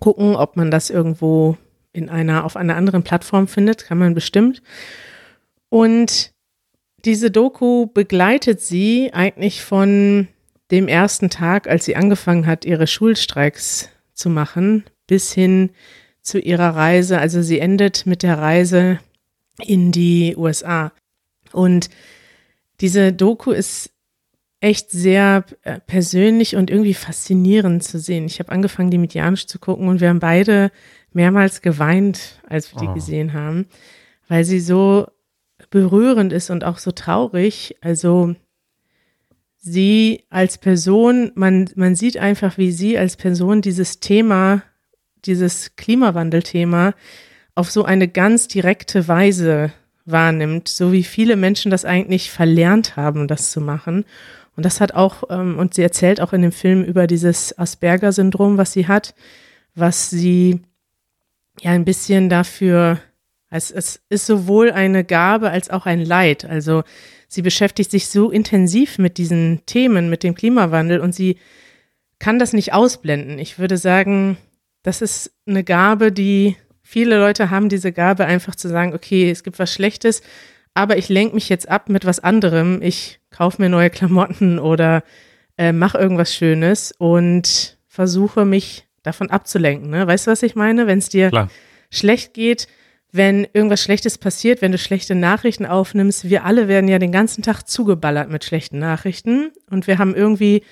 gucken, 0.00 0.36
ob 0.36 0.56
man 0.56 0.70
das 0.70 0.90
irgendwo 0.90 1.56
in 1.94 2.10
einer, 2.10 2.44
auf 2.44 2.56
einer 2.56 2.76
anderen 2.76 3.02
Plattform 3.02 3.48
findet. 3.48 3.86
Kann 3.86 3.96
man 3.96 4.12
bestimmt. 4.12 4.62
Und 5.70 6.32
diese 7.04 7.30
Doku 7.30 7.86
begleitet 7.86 8.60
sie 8.60 9.12
eigentlich 9.14 9.62
von 9.62 10.28
dem 10.70 10.88
ersten 10.88 11.30
Tag, 11.30 11.68
als 11.68 11.84
sie 11.84 11.96
angefangen 11.96 12.46
hat, 12.46 12.64
ihre 12.64 12.86
Schulstreiks 12.86 13.88
zu 14.12 14.28
machen, 14.28 14.84
bis 15.06 15.32
hin 15.32 15.70
zu 16.20 16.38
ihrer 16.38 16.74
Reise. 16.74 17.18
Also 17.18 17.42
sie 17.42 17.60
endet 17.60 18.06
mit 18.06 18.22
der 18.22 18.38
Reise 18.38 18.98
in 19.58 19.92
die 19.92 20.34
USA. 20.36 20.92
Und 21.52 21.90
diese 22.80 23.12
Doku 23.12 23.52
ist 23.52 23.93
echt 24.64 24.90
sehr 24.90 25.44
äh, 25.62 25.78
persönlich 25.86 26.56
und 26.56 26.70
irgendwie 26.70 26.94
faszinierend 26.94 27.84
zu 27.84 27.98
sehen. 27.98 28.24
Ich 28.24 28.38
habe 28.38 28.50
angefangen, 28.50 28.90
die 28.90 28.98
mit 28.98 29.12
Janusz 29.12 29.46
zu 29.46 29.58
gucken 29.58 29.88
und 29.88 30.00
wir 30.00 30.08
haben 30.08 30.20
beide 30.20 30.72
mehrmals 31.12 31.60
geweint, 31.60 32.40
als 32.48 32.74
wir 32.74 32.80
die 32.80 32.88
oh. 32.88 32.94
gesehen 32.94 33.34
haben, 33.34 33.66
weil 34.26 34.44
sie 34.44 34.60
so 34.60 35.06
berührend 35.70 36.32
ist 36.32 36.48
und 36.48 36.64
auch 36.64 36.78
so 36.78 36.92
traurig. 36.92 37.76
Also 37.82 38.34
sie 39.58 40.24
als 40.30 40.56
Person, 40.56 41.30
man, 41.34 41.68
man 41.74 41.94
sieht 41.94 42.16
einfach, 42.16 42.56
wie 42.56 42.72
sie 42.72 42.96
als 42.96 43.16
Person 43.16 43.60
dieses 43.60 44.00
Thema, 44.00 44.62
dieses 45.26 45.76
Klimawandelthema 45.76 46.94
auf 47.54 47.70
so 47.70 47.84
eine 47.84 48.08
ganz 48.08 48.48
direkte 48.48 49.08
Weise 49.08 49.72
wahrnimmt, 50.06 50.68
so 50.68 50.92
wie 50.92 51.04
viele 51.04 51.36
Menschen 51.36 51.70
das 51.70 51.84
eigentlich 51.84 52.30
verlernt 52.30 52.96
haben, 52.96 53.28
das 53.28 53.50
zu 53.50 53.60
machen. 53.60 54.04
Und 54.56 54.64
das 54.64 54.80
hat 54.80 54.94
auch, 54.94 55.24
ähm, 55.30 55.58
und 55.58 55.74
sie 55.74 55.82
erzählt 55.82 56.20
auch 56.20 56.32
in 56.32 56.42
dem 56.42 56.52
Film 56.52 56.84
über 56.84 57.06
dieses 57.06 57.58
Asperger-Syndrom, 57.58 58.56
was 58.56 58.72
sie 58.72 58.86
hat, 58.86 59.14
was 59.74 60.10
sie 60.10 60.60
ja 61.60 61.72
ein 61.72 61.84
bisschen 61.84 62.28
dafür, 62.28 63.00
es, 63.50 63.70
es 63.70 64.00
ist 64.08 64.26
sowohl 64.26 64.70
eine 64.70 65.04
Gabe 65.04 65.50
als 65.50 65.70
auch 65.70 65.86
ein 65.86 66.04
Leid. 66.04 66.44
Also 66.44 66.84
sie 67.28 67.42
beschäftigt 67.42 67.90
sich 67.90 68.08
so 68.08 68.30
intensiv 68.30 68.98
mit 68.98 69.18
diesen 69.18 69.62
Themen, 69.66 70.10
mit 70.10 70.22
dem 70.22 70.34
Klimawandel 70.34 71.00
und 71.00 71.14
sie 71.14 71.38
kann 72.18 72.38
das 72.38 72.52
nicht 72.52 72.72
ausblenden. 72.72 73.38
Ich 73.38 73.58
würde 73.58 73.76
sagen, 73.76 74.36
das 74.82 75.02
ist 75.02 75.32
eine 75.46 75.64
Gabe, 75.64 76.12
die 76.12 76.56
viele 76.82 77.18
Leute 77.18 77.50
haben, 77.50 77.68
diese 77.68 77.92
Gabe 77.92 78.26
einfach 78.26 78.54
zu 78.54 78.68
sagen, 78.68 78.94
okay, 78.94 79.30
es 79.30 79.42
gibt 79.42 79.58
was 79.58 79.72
Schlechtes, 79.72 80.22
aber 80.74 80.98
ich 80.98 81.08
lenke 81.08 81.34
mich 81.34 81.48
jetzt 81.48 81.68
ab 81.68 81.88
mit 81.88 82.04
was 82.04 82.20
anderem. 82.20 82.82
Ich 82.82 83.20
kaufe 83.30 83.62
mir 83.62 83.68
neue 83.68 83.90
Klamotten 83.90 84.58
oder 84.58 85.04
äh, 85.56 85.72
mache 85.72 85.98
irgendwas 85.98 86.34
Schönes 86.34 86.92
und 86.98 87.78
versuche 87.86 88.44
mich 88.44 88.86
davon 89.02 89.30
abzulenken. 89.30 89.90
Ne? 89.90 90.06
Weißt 90.06 90.26
du, 90.26 90.32
was 90.32 90.42
ich 90.42 90.56
meine? 90.56 90.86
Wenn 90.86 90.98
es 90.98 91.08
dir 91.08 91.30
Klar. 91.30 91.48
schlecht 91.90 92.34
geht, 92.34 92.66
wenn 93.12 93.46
irgendwas 93.52 93.82
Schlechtes 93.82 94.18
passiert, 94.18 94.60
wenn 94.60 94.72
du 94.72 94.78
schlechte 94.78 95.14
Nachrichten 95.14 95.66
aufnimmst, 95.66 96.28
wir 96.28 96.44
alle 96.44 96.66
werden 96.66 96.88
ja 96.88 96.98
den 96.98 97.12
ganzen 97.12 97.42
Tag 97.42 97.62
zugeballert 97.62 98.28
mit 98.28 98.44
schlechten 98.44 98.80
Nachrichten 98.80 99.52
und 99.70 99.86
wir 99.86 99.98
haben 99.98 100.16
irgendwie 100.16 100.64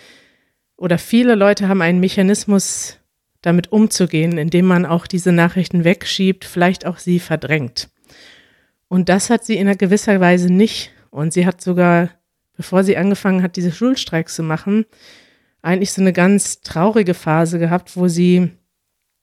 oder 0.76 0.98
viele 0.98 1.36
Leute 1.36 1.68
haben 1.68 1.80
einen 1.80 2.00
Mechanismus, 2.00 2.98
damit 3.42 3.70
umzugehen, 3.70 4.38
indem 4.38 4.66
man 4.66 4.86
auch 4.86 5.06
diese 5.06 5.30
Nachrichten 5.30 5.84
wegschiebt, 5.84 6.44
vielleicht 6.44 6.86
auch 6.86 6.98
sie 6.98 7.20
verdrängt. 7.20 7.88
Und 8.92 9.08
das 9.08 9.30
hat 9.30 9.42
sie 9.42 9.54
in 9.54 9.68
einer 9.68 9.74
gewisser 9.74 10.20
Weise 10.20 10.52
nicht. 10.52 10.92
Und 11.08 11.32
sie 11.32 11.46
hat 11.46 11.62
sogar, 11.62 12.10
bevor 12.58 12.84
sie 12.84 12.98
angefangen 12.98 13.42
hat, 13.42 13.56
diese 13.56 13.72
Schulstreiks 13.72 14.34
zu 14.34 14.42
machen, 14.42 14.84
eigentlich 15.62 15.92
so 15.92 16.02
eine 16.02 16.12
ganz 16.12 16.60
traurige 16.60 17.14
Phase 17.14 17.58
gehabt, 17.58 17.96
wo 17.96 18.08
sie, 18.08 18.50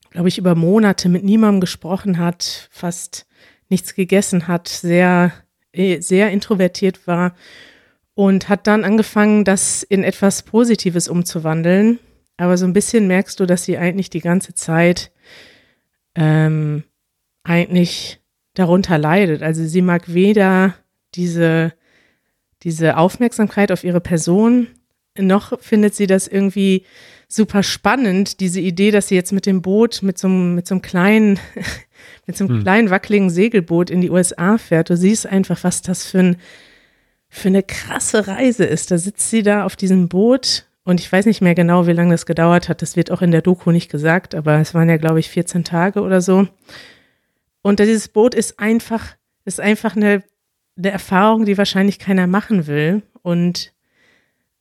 glaube 0.10 0.28
ich, 0.28 0.40
über 0.40 0.56
Monate 0.56 1.08
mit 1.08 1.24
niemandem 1.24 1.62
gesprochen 1.62 2.18
hat, 2.18 2.68
fast 2.72 3.28
nichts 3.68 3.94
gegessen 3.94 4.48
hat, 4.48 4.68
sehr, 4.68 5.34
eh, 5.72 6.00
sehr 6.00 6.32
introvertiert 6.32 7.06
war 7.06 7.36
und 8.16 8.50
hat 8.50 8.66
dann 8.66 8.84
angefangen, 8.84 9.44
das 9.44 9.84
in 9.84 10.04
etwas 10.04 10.42
Positives 10.42 11.08
umzuwandeln. 11.08 12.00
Aber 12.38 12.58
so 12.58 12.66
ein 12.66 12.74
bisschen 12.74 13.06
merkst 13.06 13.40
du, 13.40 13.46
dass 13.46 13.66
sie 13.66 13.78
eigentlich 13.78 14.10
die 14.10 14.22
ganze 14.22 14.56
Zeit 14.56 15.12
ähm, 16.16 16.86
eigentlich 17.44 18.19
darunter 18.60 18.98
leidet. 18.98 19.42
Also 19.42 19.66
sie 19.66 19.82
mag 19.82 20.14
weder 20.14 20.76
diese, 21.16 21.74
diese 22.64 22.98
Aufmerksamkeit 22.98 23.72
auf 23.72 23.84
ihre 23.84 24.02
Person, 24.02 24.68
noch 25.18 25.60
findet 25.62 25.96
sie 25.96 26.08
das 26.08 26.28
irgendwie 26.28 26.86
super 27.28 27.64
spannend, 27.64 28.40
diese 28.40 28.60
Idee, 28.60 28.92
dass 28.92 29.08
sie 29.08 29.16
jetzt 29.16 29.32
mit 29.32 29.46
dem 29.46 29.62
Boot, 29.62 30.02
mit 30.02 30.18
so 30.18 30.28
einem, 30.28 30.56
mit 30.56 30.68
so 30.68 30.76
einem 30.76 30.82
kleinen, 30.82 31.40
mit 32.28 32.38
so 32.38 32.46
einem 32.46 32.56
hm. 32.56 32.64
kleinen 32.64 32.90
wackeligen 32.90 33.30
Segelboot 33.30 33.90
in 33.90 34.02
die 34.02 34.10
USA 34.10 34.58
fährt. 34.58 34.90
Du 34.90 34.98
siehst 34.98 35.26
einfach, 35.26 35.64
was 35.64 35.82
das 35.82 36.06
für, 36.06 36.20
ein, 36.20 36.38
für 37.30 37.48
eine 37.48 37.64
krasse 37.64 38.28
Reise 38.28 38.66
ist. 38.66 38.92
Da 38.92 38.98
sitzt 38.98 39.30
sie 39.30 39.44
da 39.44 39.64
auf 39.66 39.76
diesem 39.76 40.10
Boot 40.10 40.66
Und 40.84 41.00
ich 41.00 41.12
weiß 41.12 41.26
nicht 41.28 41.42
mehr 41.42 41.56
genau, 41.56 41.88
wie 41.88 41.94
lange 41.94 42.12
das 42.12 42.26
gedauert 42.26 42.68
hat. 42.68 42.82
Das 42.82 42.96
wird 42.96 43.12
auch 43.12 43.22
in 43.22 43.32
der 43.32 43.42
Doku 43.42 43.72
nicht 43.72 43.92
gesagt, 43.92 44.36
aber 44.36 44.60
es 44.60 44.74
waren 44.74 44.90
ja, 44.90 44.98
glaube 44.98 45.20
ich, 45.20 45.30
14 45.30 45.64
Tage 45.64 46.02
oder 46.02 46.22
so. 46.22 46.48
Und 47.70 47.80
dieses 47.80 48.08
Boot 48.08 48.34
ist 48.34 48.60
einfach, 48.60 49.06
ist 49.46 49.60
einfach 49.60 49.96
eine, 49.96 50.24
eine 50.76 50.90
Erfahrung, 50.90 51.46
die 51.46 51.56
wahrscheinlich 51.56 52.00
keiner 52.00 52.26
machen 52.26 52.66
will. 52.66 53.04
Und 53.22 53.74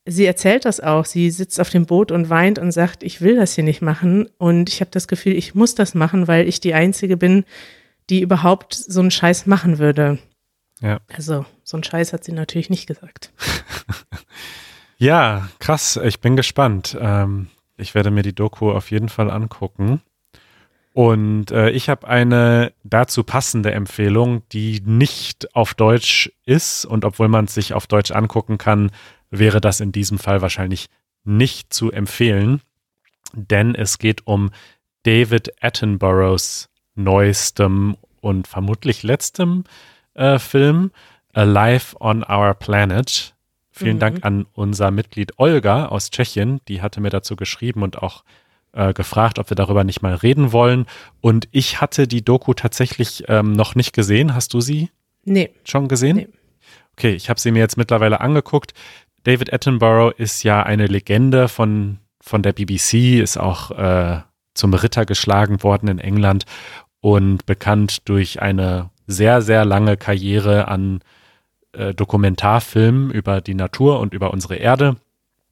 sie 0.05 0.27
erzählt 0.27 0.67
das 0.67 0.79
auch. 0.81 1.07
Sie 1.07 1.31
sitzt 1.31 1.59
auf 1.59 1.71
dem 1.71 1.87
Boot 1.87 2.13
und 2.13 2.29
weint 2.29 2.59
und 2.59 2.71
sagt, 2.71 3.03
ich 3.03 3.23
will 3.23 3.37
das 3.37 3.55
hier 3.55 3.65
nicht 3.65 3.81
machen. 3.81 4.29
Und 4.37 4.69
ich 4.69 4.83
habe 4.83 4.91
das 4.91 5.09
Gefühl, 5.09 5.33
ich 5.33 5.55
muss 5.55 5.75
das 5.75 5.95
machen, 5.95 6.29
weil 6.29 6.47
ich 6.47 6.61
die 6.61 6.75
Einzige 6.75 7.17
bin, 7.17 7.47
die 8.11 8.21
überhaupt 8.21 8.75
so 8.75 9.01
einen 9.01 9.11
Scheiß 9.11 9.47
machen 9.47 9.79
würde. 9.79 10.19
Ja. 10.83 11.01
Also, 11.11 11.47
so 11.65 11.79
einen 11.79 11.85
Scheiß 11.85 12.13
hat 12.13 12.25
sie 12.25 12.33
natürlich 12.33 12.69
nicht 12.69 12.87
gesagt. 12.87 13.33
ja, 14.99 15.49
krass. 15.61 15.99
Ich 16.05 16.21
bin 16.21 16.37
gespannt. 16.37 16.95
Ähm, 17.01 17.49
ich 17.79 17.95
werde 17.95 18.11
mir 18.11 18.23
die 18.23 18.35
Doku 18.35 18.71
auf 18.71 18.91
jeden 18.91 19.09
Fall 19.09 19.31
angucken. 19.31 20.03
Und 20.99 21.53
äh, 21.53 21.71
ich 21.71 21.89
habe 21.89 22.09
eine 22.09 22.73
dazu 22.83 23.23
passende 23.23 23.71
Empfehlung, 23.71 24.43
die 24.51 24.83
nicht 24.85 25.55
auf 25.55 25.75
Deutsch 25.75 26.33
ist. 26.45 26.85
Und 26.85 27.05
obwohl 27.05 27.29
man 27.29 27.45
es 27.45 27.55
sich 27.55 27.73
auf 27.73 27.87
Deutsch 27.87 28.11
angucken 28.11 28.59
kann, 28.59 28.91
wäre 29.31 29.61
das 29.61 29.79
in 29.79 29.93
diesem 29.93 30.19
Fall 30.19 30.43
wahrscheinlich 30.43 30.89
nicht 31.23 31.73
zu 31.73 31.93
empfehlen. 31.93 32.63
Denn 33.33 33.77
es 33.77 33.99
geht 33.99 34.27
um 34.27 34.51
David 35.05 35.63
Attenboroughs 35.63 36.69
neuestem 36.97 37.97
und 38.21 38.49
vermutlich 38.49 39.05
letztem 39.05 39.63
äh, 40.15 40.41
Film, 40.41 40.91
Alive 41.33 41.95
on 42.01 42.25
Our 42.29 42.55
Planet. 42.55 43.37
Vielen 43.71 43.99
mhm. 43.99 44.01
Dank 44.01 44.25
an 44.25 44.47
unser 44.53 44.91
Mitglied 44.91 45.39
Olga 45.39 45.87
aus 45.87 46.11
Tschechien. 46.11 46.61
Die 46.67 46.83
hatte 46.83 47.01
mir 47.01 47.11
dazu 47.11 47.37
geschrieben 47.37 47.85
und 47.85 48.03
auch 48.03 48.25
äh, 48.25 48.48
gefragt, 48.73 49.39
ob 49.39 49.51
wir 49.51 49.55
darüber 49.57 49.83
nicht 49.83 50.03
mal 50.03 50.15
reden 50.15 50.53
wollen. 50.53 50.87
Und 51.21 51.49
ich 51.51 51.81
hatte 51.81 52.07
die 52.07 52.25
Doku 52.25 52.55
tatsächlich 52.55 53.25
ähm, 53.29 53.53
noch 53.53 53.75
nicht 53.75 53.93
gesehen. 53.93 54.35
Hast 54.35 54.55
du 54.55 54.61
sie 54.61 54.91
nee. 55.25 55.51
schon 55.65 55.89
gesehen? 55.89 56.17
Nee. 56.17 56.29
Okay, 56.97 57.15
ich 57.15 57.31
habe 57.31 57.41
sie 57.41 57.51
mir 57.51 57.61
jetzt 57.61 57.77
mittlerweile 57.77 58.21
angeguckt. 58.21 58.75
David 59.25 59.53
Attenborough 59.53 60.13
ist 60.17 60.43
ja 60.43 60.63
eine 60.63 60.87
Legende 60.87 61.49
von, 61.49 61.99
von 62.21 62.43
der 62.43 62.53
BBC, 62.53 63.21
ist 63.21 63.37
auch 63.37 63.71
äh, 63.71 64.21
zum 64.55 64.75
Ritter 64.75 65.07
geschlagen 65.07 65.63
worden 65.63 65.89
in 65.89 65.99
England 65.99 66.45
und 67.01 67.47
bekannt 67.47 68.09
durch 68.09 68.43
eine 68.43 68.91
sehr, 69.07 69.43
sehr 69.43 69.65
lange 69.65 69.97
Karriere 69.97 70.69
an 70.69 71.01
äh, 71.73 71.95
Dokumentarfilmen 71.95 73.11
über 73.11 73.41
die 73.41 73.55
Natur 73.55 74.01
und 74.01 74.13
über 74.13 74.33
unsere 74.33 74.57
Erde 74.57 74.97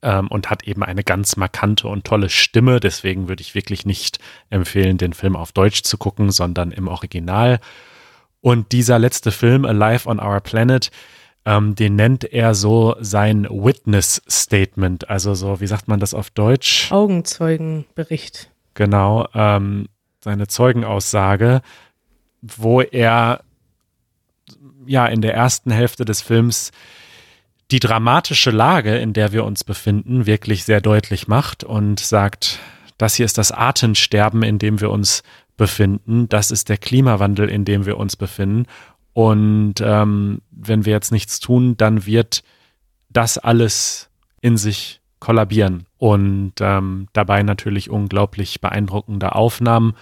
ähm, 0.01 0.27
und 0.27 0.49
hat 0.49 0.63
eben 0.63 0.83
eine 0.83 1.03
ganz 1.03 1.37
markante 1.37 1.87
und 1.87 2.05
tolle 2.05 2.29
Stimme. 2.29 2.79
Deswegen 2.79 3.29
würde 3.29 3.41
ich 3.41 3.55
wirklich 3.55 3.85
nicht 3.85 4.19
empfehlen, 4.49 4.97
den 4.97 5.13
Film 5.13 5.35
auf 5.35 5.51
Deutsch 5.51 5.83
zu 5.83 5.97
gucken, 5.97 6.31
sondern 6.31 6.71
im 6.71 6.87
Original. 6.87 7.59
Und 8.41 8.71
dieser 8.71 8.99
letzte 8.99 9.31
Film, 9.31 9.65
Alive 9.65 10.07
on 10.07 10.19
Our 10.19 10.39
Planet, 10.39 10.91
ähm, 11.45 11.75
den 11.75 11.95
nennt 11.95 12.23
er 12.25 12.53
so 12.53 12.95
sein 12.99 13.47
Witness 13.49 14.21
Statement. 14.29 15.09
Also 15.09 15.33
so, 15.33 15.59
wie 15.61 15.67
sagt 15.67 15.87
man 15.87 15.99
das 15.99 16.13
auf 16.13 16.29
Deutsch? 16.29 16.91
Augenzeugenbericht. 16.91 18.51
Genau, 18.73 19.27
ähm, 19.33 19.87
seine 20.23 20.47
Zeugenaussage, 20.47 21.61
wo 22.41 22.81
er 22.81 23.41
ja 24.85 25.05
in 25.07 25.21
der 25.21 25.33
ersten 25.33 25.71
Hälfte 25.71 26.05
des 26.05 26.21
Films 26.21 26.71
die 27.71 27.79
dramatische 27.79 28.51
Lage, 28.51 28.97
in 28.97 29.13
der 29.13 29.31
wir 29.31 29.43
uns 29.43 29.63
befinden, 29.63 30.25
wirklich 30.25 30.63
sehr 30.63 30.81
deutlich 30.81 31.27
macht 31.27 31.63
und 31.63 31.99
sagt, 31.99 32.59
das 32.97 33.15
hier 33.15 33.25
ist 33.25 33.37
das 33.37 33.51
Artensterben, 33.51 34.41
in 34.43 34.57
dem 34.57 34.79
wir 34.79 34.89
uns 34.89 35.23
befinden, 35.57 36.29
das 36.29 36.51
ist 36.51 36.69
der 36.69 36.77
Klimawandel, 36.77 37.49
in 37.49 37.65
dem 37.65 37.85
wir 37.85 37.97
uns 37.97 38.15
befinden. 38.15 38.67
Und 39.13 39.75
ähm, 39.81 40.41
wenn 40.51 40.85
wir 40.85 40.93
jetzt 40.93 41.11
nichts 41.11 41.39
tun, 41.39 41.75
dann 41.75 42.05
wird 42.05 42.43
das 43.09 43.37
alles 43.37 44.09
in 44.41 44.57
sich 44.57 45.01
kollabieren. 45.19 45.87
Und 45.97 46.53
ähm, 46.59 47.07
dabei 47.13 47.41
natürlich 47.41 47.89
unglaublich 47.89 48.61
beeindruckende 48.61 49.33
Aufnahmen. 49.33 49.93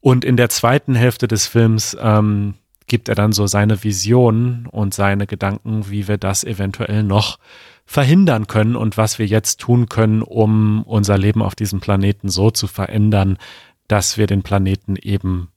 Und 0.00 0.24
in 0.24 0.36
der 0.36 0.48
zweiten 0.48 0.96
Hälfte 0.96 1.28
des 1.28 1.46
Films 1.46 1.96
ähm, 2.00 2.54
gibt 2.88 3.08
er 3.08 3.14
dann 3.14 3.32
so 3.32 3.46
seine 3.46 3.84
Vision 3.84 4.66
und 4.70 4.94
seine 4.94 5.26
Gedanken, 5.26 5.90
wie 5.90 6.08
wir 6.08 6.18
das 6.18 6.44
eventuell 6.44 7.02
noch 7.02 7.38
verhindern 7.86 8.46
können 8.46 8.76
und 8.76 8.96
was 8.96 9.18
wir 9.18 9.26
jetzt 9.26 9.60
tun 9.60 9.88
können, 9.88 10.22
um 10.22 10.82
unser 10.82 11.16
Leben 11.16 11.42
auf 11.42 11.54
diesem 11.54 11.80
Planeten 11.80 12.28
so 12.28 12.50
zu 12.50 12.66
verändern, 12.66 13.38
dass 13.86 14.18
wir 14.18 14.26
den 14.26 14.42
Planeten 14.42 14.96
eben, 14.96 15.48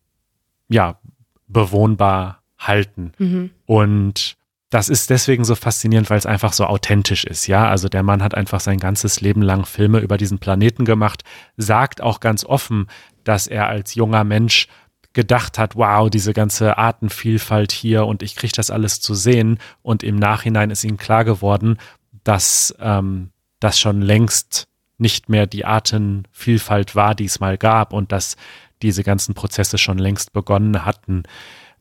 ja, 0.69 0.99
bewohnbar 1.47 2.41
halten. 2.57 3.11
Mhm. 3.17 3.51
Und 3.65 4.37
das 4.69 4.87
ist 4.87 5.09
deswegen 5.09 5.43
so 5.43 5.55
faszinierend, 5.55 6.09
weil 6.09 6.17
es 6.17 6.25
einfach 6.25 6.53
so 6.53 6.65
authentisch 6.65 7.25
ist, 7.25 7.47
ja. 7.47 7.67
Also 7.67 7.89
der 7.89 8.03
Mann 8.03 8.23
hat 8.23 8.35
einfach 8.35 8.61
sein 8.61 8.77
ganzes 8.77 9.19
Leben 9.19 9.41
lang 9.41 9.65
Filme 9.65 9.99
über 9.99 10.17
diesen 10.17 10.39
Planeten 10.39 10.85
gemacht, 10.85 11.23
sagt 11.57 11.99
auch 12.01 12.21
ganz 12.21 12.45
offen, 12.45 12.87
dass 13.25 13.47
er 13.47 13.67
als 13.67 13.95
junger 13.95 14.23
Mensch 14.23 14.67
gedacht 15.13 15.57
hat, 15.57 15.75
wow, 15.75 16.09
diese 16.09 16.33
ganze 16.33 16.77
Artenvielfalt 16.77 17.71
hier 17.71 18.05
und 18.05 18.23
ich 18.23 18.35
kriege 18.35 18.53
das 18.55 18.71
alles 18.71 19.01
zu 19.01 19.13
sehen. 19.13 19.59
Und 19.81 20.03
im 20.03 20.15
Nachhinein 20.15 20.69
ist 20.69 20.83
ihm 20.83 20.97
klar 20.97 21.25
geworden, 21.25 21.77
dass 22.23 22.75
ähm, 22.79 23.31
das 23.59 23.79
schon 23.79 24.01
längst 24.01 24.67
nicht 24.97 25.29
mehr 25.29 25.47
die 25.47 25.65
Artenvielfalt 25.65 26.95
war, 26.95 27.15
die 27.15 27.25
es 27.25 27.39
mal 27.39 27.57
gab 27.57 27.91
und 27.91 28.11
dass 28.11 28.37
diese 28.81 29.03
ganzen 29.03 29.33
Prozesse 29.33 29.77
schon 29.77 29.97
längst 29.97 30.33
begonnen 30.33 30.85
hatten. 30.85 31.23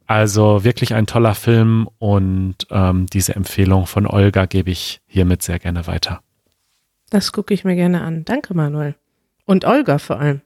Also 0.07 0.65
wirklich 0.65 0.95
ein 0.95 1.07
toller 1.07 1.35
Film 1.35 1.89
und 1.99 2.57
ähm, 2.71 3.07
diese 3.07 3.37
Empfehlung 3.37 3.87
von 3.87 4.07
Olga 4.07 4.47
gebe 4.47 4.71
ich 4.71 5.01
hiermit 5.07 5.43
sehr 5.43 5.59
gerne 5.59 5.87
weiter. 5.87 6.21
Das 7.11 7.33
gucke 7.33 7.55
ich 7.55 7.65
mir 7.65 7.77
gerne 7.77 8.03
an. 8.03 8.25
Danke, 8.25 8.55
Manuel. 8.55 8.97
Und 9.45 9.65
Olga 9.65 9.99
vor 9.99 10.19
allem. 10.19 10.41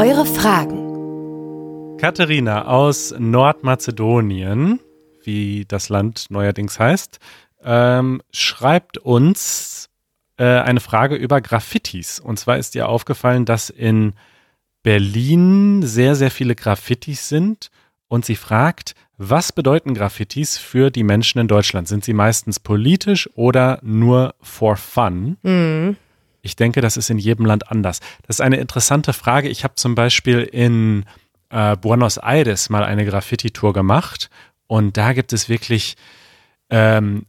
Eure 0.00 0.24
Fragen. 0.24 1.98
Katharina 1.98 2.64
aus 2.64 3.14
Nordmazedonien, 3.18 4.80
wie 5.22 5.66
das 5.68 5.90
Land 5.90 6.30
neuerdings 6.30 6.78
heißt, 6.80 7.18
ähm, 7.62 8.22
schreibt 8.32 8.96
uns 8.96 9.90
äh, 10.38 10.44
eine 10.44 10.80
Frage 10.80 11.16
über 11.16 11.42
Graffitis. 11.42 12.18
Und 12.18 12.38
zwar 12.38 12.56
ist 12.56 12.74
ihr 12.76 12.88
aufgefallen, 12.88 13.44
dass 13.44 13.68
in 13.68 14.14
Berlin 14.82 15.82
sehr, 15.82 16.14
sehr 16.14 16.30
viele 16.30 16.54
Graffitis 16.54 17.28
sind. 17.28 17.70
Und 18.08 18.24
sie 18.24 18.36
fragt, 18.36 18.94
was 19.18 19.52
bedeuten 19.52 19.92
Graffitis 19.92 20.56
für 20.56 20.90
die 20.90 21.04
Menschen 21.04 21.40
in 21.40 21.46
Deutschland? 21.46 21.88
Sind 21.88 22.06
sie 22.06 22.14
meistens 22.14 22.58
politisch 22.58 23.28
oder 23.34 23.80
nur 23.82 24.34
for 24.40 24.78
fun? 24.78 25.36
Mhm. 25.42 25.98
Ich 26.42 26.56
denke, 26.56 26.80
das 26.80 26.96
ist 26.96 27.10
in 27.10 27.18
jedem 27.18 27.46
Land 27.46 27.70
anders. 27.70 28.00
Das 28.26 28.36
ist 28.36 28.40
eine 28.40 28.56
interessante 28.56 29.12
Frage. 29.12 29.48
Ich 29.48 29.64
habe 29.64 29.74
zum 29.74 29.94
Beispiel 29.94 30.40
in 30.40 31.04
äh, 31.50 31.76
Buenos 31.76 32.16
Aires 32.16 32.70
mal 32.70 32.84
eine 32.84 33.04
Graffiti-Tour 33.04 33.72
gemacht 33.72 34.30
und 34.66 34.96
da 34.96 35.12
gibt 35.12 35.32
es 35.32 35.48
wirklich 35.48 35.96
ähm, 36.70 37.26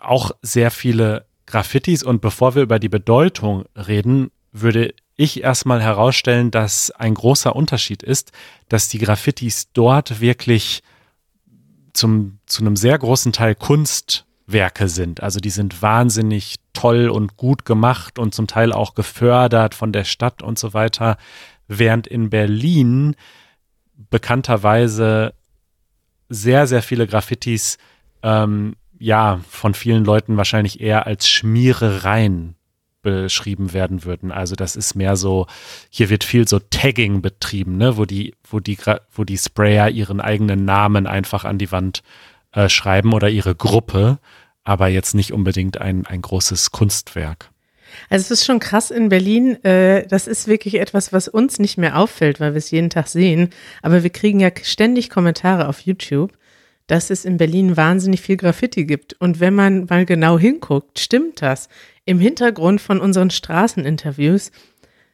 auch 0.00 0.30
sehr 0.42 0.70
viele 0.70 1.26
Graffitis. 1.46 2.02
Und 2.02 2.20
bevor 2.20 2.54
wir 2.54 2.62
über 2.62 2.78
die 2.78 2.88
Bedeutung 2.88 3.64
reden, 3.74 4.30
würde 4.52 4.94
ich 5.16 5.42
erstmal 5.42 5.82
herausstellen, 5.82 6.50
dass 6.50 6.90
ein 6.92 7.14
großer 7.14 7.56
Unterschied 7.56 8.02
ist, 8.02 8.32
dass 8.68 8.88
die 8.88 8.98
Graffitis 8.98 9.72
dort 9.72 10.20
wirklich 10.20 10.82
zum, 11.92 12.38
zu 12.46 12.62
einem 12.62 12.76
sehr 12.76 12.96
großen 12.96 13.32
Teil 13.32 13.54
Kunst 13.54 14.26
Werke 14.48 14.88
sind. 14.88 15.22
Also 15.22 15.40
die 15.40 15.50
sind 15.50 15.82
wahnsinnig 15.82 16.56
toll 16.72 17.08
und 17.08 17.36
gut 17.36 17.64
gemacht 17.64 18.18
und 18.18 18.34
zum 18.34 18.46
Teil 18.46 18.72
auch 18.72 18.94
gefördert 18.94 19.74
von 19.74 19.92
der 19.92 20.04
Stadt 20.04 20.42
und 20.42 20.58
so 20.58 20.72
weiter. 20.74 21.18
Während 21.68 22.06
in 22.06 22.30
Berlin 22.30 23.14
bekannterweise 24.10 25.34
sehr, 26.30 26.66
sehr 26.66 26.82
viele 26.82 27.06
Graffitis 27.06 27.76
ähm, 28.22 28.76
ja 28.98 29.40
von 29.48 29.74
vielen 29.74 30.04
Leuten 30.04 30.36
wahrscheinlich 30.36 30.80
eher 30.80 31.06
als 31.06 31.28
Schmierereien 31.28 32.54
beschrieben 33.02 33.72
werden 33.72 34.04
würden. 34.04 34.32
Also 34.32 34.56
das 34.56 34.76
ist 34.76 34.94
mehr 34.94 35.16
so, 35.16 35.46
hier 35.90 36.10
wird 36.10 36.24
viel 36.24 36.48
so 36.48 36.58
Tagging 36.58 37.22
betrieben, 37.22 37.76
ne, 37.76 37.96
wo 37.96 38.06
die, 38.06 38.34
wo 38.48 38.60
die, 38.60 38.78
wo 39.12 39.24
die 39.24 39.38
Sprayer 39.38 39.90
ihren 39.90 40.20
eigenen 40.20 40.64
Namen 40.64 41.06
einfach 41.06 41.44
an 41.44 41.58
die 41.58 41.70
Wand 41.70 41.98
äh, 41.98 42.27
schreiben 42.68 43.12
oder 43.12 43.28
ihre 43.28 43.54
Gruppe, 43.54 44.18
aber 44.64 44.88
jetzt 44.88 45.14
nicht 45.14 45.32
unbedingt 45.32 45.80
ein, 45.80 46.06
ein 46.06 46.22
großes 46.22 46.70
Kunstwerk. 46.72 47.50
Also 48.10 48.24
es 48.24 48.40
ist 48.40 48.46
schon 48.46 48.58
krass 48.58 48.90
in 48.90 49.08
Berlin. 49.08 49.62
Äh, 49.64 50.06
das 50.06 50.26
ist 50.26 50.46
wirklich 50.46 50.74
etwas, 50.74 51.12
was 51.12 51.28
uns 51.28 51.58
nicht 51.58 51.78
mehr 51.78 51.98
auffällt, 51.98 52.40
weil 52.40 52.52
wir 52.52 52.58
es 52.58 52.70
jeden 52.70 52.90
Tag 52.90 53.08
sehen. 53.08 53.50
Aber 53.82 54.02
wir 54.02 54.10
kriegen 54.10 54.40
ja 54.40 54.50
ständig 54.62 55.10
Kommentare 55.10 55.68
auf 55.68 55.80
YouTube, 55.80 56.32
dass 56.86 57.10
es 57.10 57.24
in 57.24 57.36
Berlin 57.36 57.76
wahnsinnig 57.76 58.20
viel 58.20 58.36
Graffiti 58.36 58.84
gibt. 58.84 59.14
Und 59.20 59.40
wenn 59.40 59.54
man 59.54 59.86
mal 59.86 60.06
genau 60.06 60.38
hinguckt, 60.38 60.98
stimmt 60.98 61.42
das. 61.42 61.68
Im 62.04 62.18
Hintergrund 62.18 62.80
von 62.80 63.00
unseren 63.00 63.30
Straßeninterviews 63.30 64.50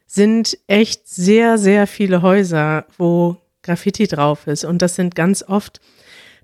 sind 0.06 0.58
echt 0.68 1.08
sehr, 1.08 1.58
sehr 1.58 1.86
viele 1.86 2.22
Häuser, 2.22 2.86
wo 2.96 3.38
Graffiti 3.62 4.06
drauf 4.06 4.46
ist. 4.46 4.64
Und 4.64 4.82
das 4.82 4.94
sind 4.94 5.14
ganz 5.14 5.42
oft 5.42 5.80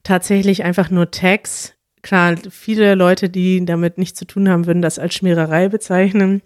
tatsächlich 0.02 0.64
einfach 0.64 0.90
nur 0.90 1.10
Tags. 1.10 1.74
Klar, 2.02 2.36
viele 2.50 2.94
Leute, 2.94 3.28
die 3.28 3.64
damit 3.64 3.98
nichts 3.98 4.18
zu 4.18 4.24
tun 4.24 4.48
haben, 4.48 4.66
würden 4.66 4.82
das 4.82 4.98
als 4.98 5.14
Schmiererei 5.14 5.68
bezeichnen. 5.68 6.42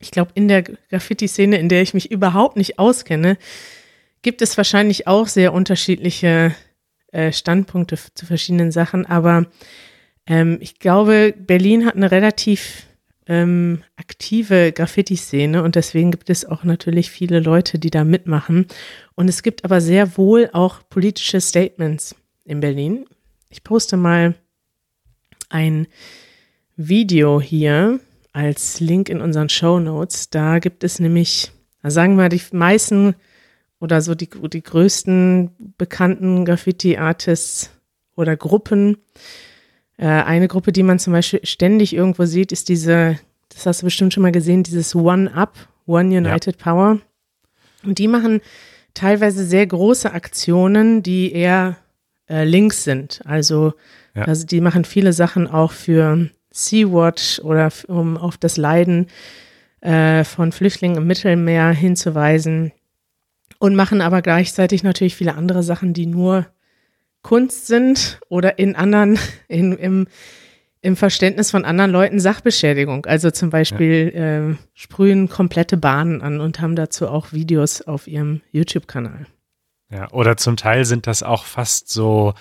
Ich 0.00 0.10
glaube, 0.10 0.32
in 0.34 0.48
der 0.48 0.62
Graffiti-Szene, 0.62 1.58
in 1.58 1.68
der 1.68 1.82
ich 1.82 1.94
mich 1.94 2.10
überhaupt 2.10 2.56
nicht 2.56 2.78
auskenne, 2.78 3.38
gibt 4.20 4.42
es 4.42 4.56
wahrscheinlich 4.56 5.06
auch 5.06 5.28
sehr 5.28 5.52
unterschiedliche 5.52 6.54
äh, 7.12 7.32
Standpunkte 7.32 7.96
zu 8.14 8.26
verschiedenen 8.26 8.72
Sachen. 8.72 9.06
Aber 9.06 9.46
ähm, 10.26 10.58
ich 10.60 10.78
glaube, 10.78 11.34
Berlin 11.36 11.86
hat 11.86 11.96
eine 11.96 12.10
relativ 12.10 12.86
ähm, 13.26 13.82
aktive 13.96 14.72
Graffiti-Szene 14.72 15.62
und 15.62 15.76
deswegen 15.76 16.10
gibt 16.10 16.28
es 16.30 16.44
auch 16.44 16.64
natürlich 16.64 17.10
viele 17.10 17.40
Leute, 17.40 17.78
die 17.78 17.90
da 17.90 18.04
mitmachen. 18.04 18.66
Und 19.14 19.28
es 19.28 19.42
gibt 19.42 19.64
aber 19.64 19.80
sehr 19.80 20.16
wohl 20.16 20.50
auch 20.52 20.80
politische 20.88 21.40
Statements 21.40 22.16
in 22.44 22.60
Berlin. 22.60 23.06
Ich 23.48 23.64
poste 23.64 23.96
mal 23.96 24.34
ein 25.48 25.86
Video 26.76 27.40
hier 27.40 28.00
als 28.32 28.80
Link 28.80 29.08
in 29.08 29.20
unseren 29.20 29.48
Show 29.48 29.78
Notes. 29.78 30.30
Da 30.30 30.58
gibt 30.58 30.84
es 30.84 30.98
nämlich, 30.98 31.52
sagen 31.82 32.14
wir 32.14 32.24
mal, 32.24 32.28
die 32.28 32.40
meisten 32.52 33.14
oder 33.78 34.00
so 34.00 34.14
die, 34.14 34.28
die 34.30 34.62
größten 34.62 35.50
bekannten 35.76 36.44
Graffiti-Artists 36.44 37.70
oder 38.16 38.36
Gruppen. 38.36 38.98
Äh, 39.96 40.06
eine 40.06 40.48
Gruppe, 40.48 40.72
die 40.72 40.82
man 40.82 40.98
zum 40.98 41.12
Beispiel 41.12 41.40
ständig 41.44 41.94
irgendwo 41.94 42.24
sieht, 42.24 42.52
ist 42.52 42.68
diese, 42.68 43.18
das 43.48 43.66
hast 43.66 43.82
du 43.82 43.86
bestimmt 43.86 44.14
schon 44.14 44.22
mal 44.22 44.32
gesehen, 44.32 44.62
dieses 44.62 44.94
One 44.94 45.34
Up, 45.34 45.56
One 45.86 46.16
United 46.16 46.56
ja. 46.56 46.62
Power. 46.62 47.00
Und 47.84 47.98
die 47.98 48.08
machen 48.08 48.40
teilweise 48.94 49.44
sehr 49.44 49.66
große 49.66 50.12
Aktionen, 50.12 51.02
die 51.02 51.32
eher 51.32 51.76
äh, 52.32 52.44
links 52.44 52.84
sind. 52.84 53.20
Also, 53.24 53.74
ja. 54.14 54.24
also 54.24 54.46
die 54.46 54.60
machen 54.60 54.84
viele 54.84 55.12
Sachen 55.12 55.46
auch 55.46 55.72
für 55.72 56.30
Sea-Watch 56.50 57.40
oder 57.40 57.70
um 57.88 58.16
auf 58.16 58.38
das 58.38 58.56
Leiden 58.56 59.08
äh, 59.80 60.24
von 60.24 60.52
Flüchtlingen 60.52 60.96
im 60.96 61.06
Mittelmeer 61.06 61.70
hinzuweisen 61.70 62.72
und 63.58 63.76
machen 63.76 64.00
aber 64.00 64.22
gleichzeitig 64.22 64.82
natürlich 64.82 65.14
viele 65.14 65.34
andere 65.34 65.62
Sachen, 65.62 65.92
die 65.92 66.06
nur 66.06 66.46
Kunst 67.22 67.66
sind 67.66 68.18
oder 68.28 68.58
in 68.58 68.74
anderen, 68.74 69.18
in, 69.48 69.72
im, 69.72 70.06
im 70.80 70.96
Verständnis 70.96 71.50
von 71.50 71.64
anderen 71.64 71.90
Leuten 71.90 72.18
Sachbeschädigung. 72.18 73.06
Also 73.06 73.30
zum 73.30 73.50
Beispiel 73.50 74.12
ja. 74.14 74.50
äh, 74.50 74.54
sprühen 74.74 75.28
komplette 75.28 75.76
Bahnen 75.76 76.22
an 76.22 76.40
und 76.40 76.60
haben 76.60 76.76
dazu 76.76 77.08
auch 77.08 77.32
Videos 77.32 77.82
auf 77.82 78.08
ihrem 78.08 78.40
YouTube-Kanal. 78.50 79.26
Ja, 79.92 80.10
oder 80.10 80.36
zum 80.36 80.56
Teil 80.56 80.84
sind 80.84 81.06
das 81.06 81.22
auch 81.22 81.44
fast 81.44 81.90
so 81.90 82.32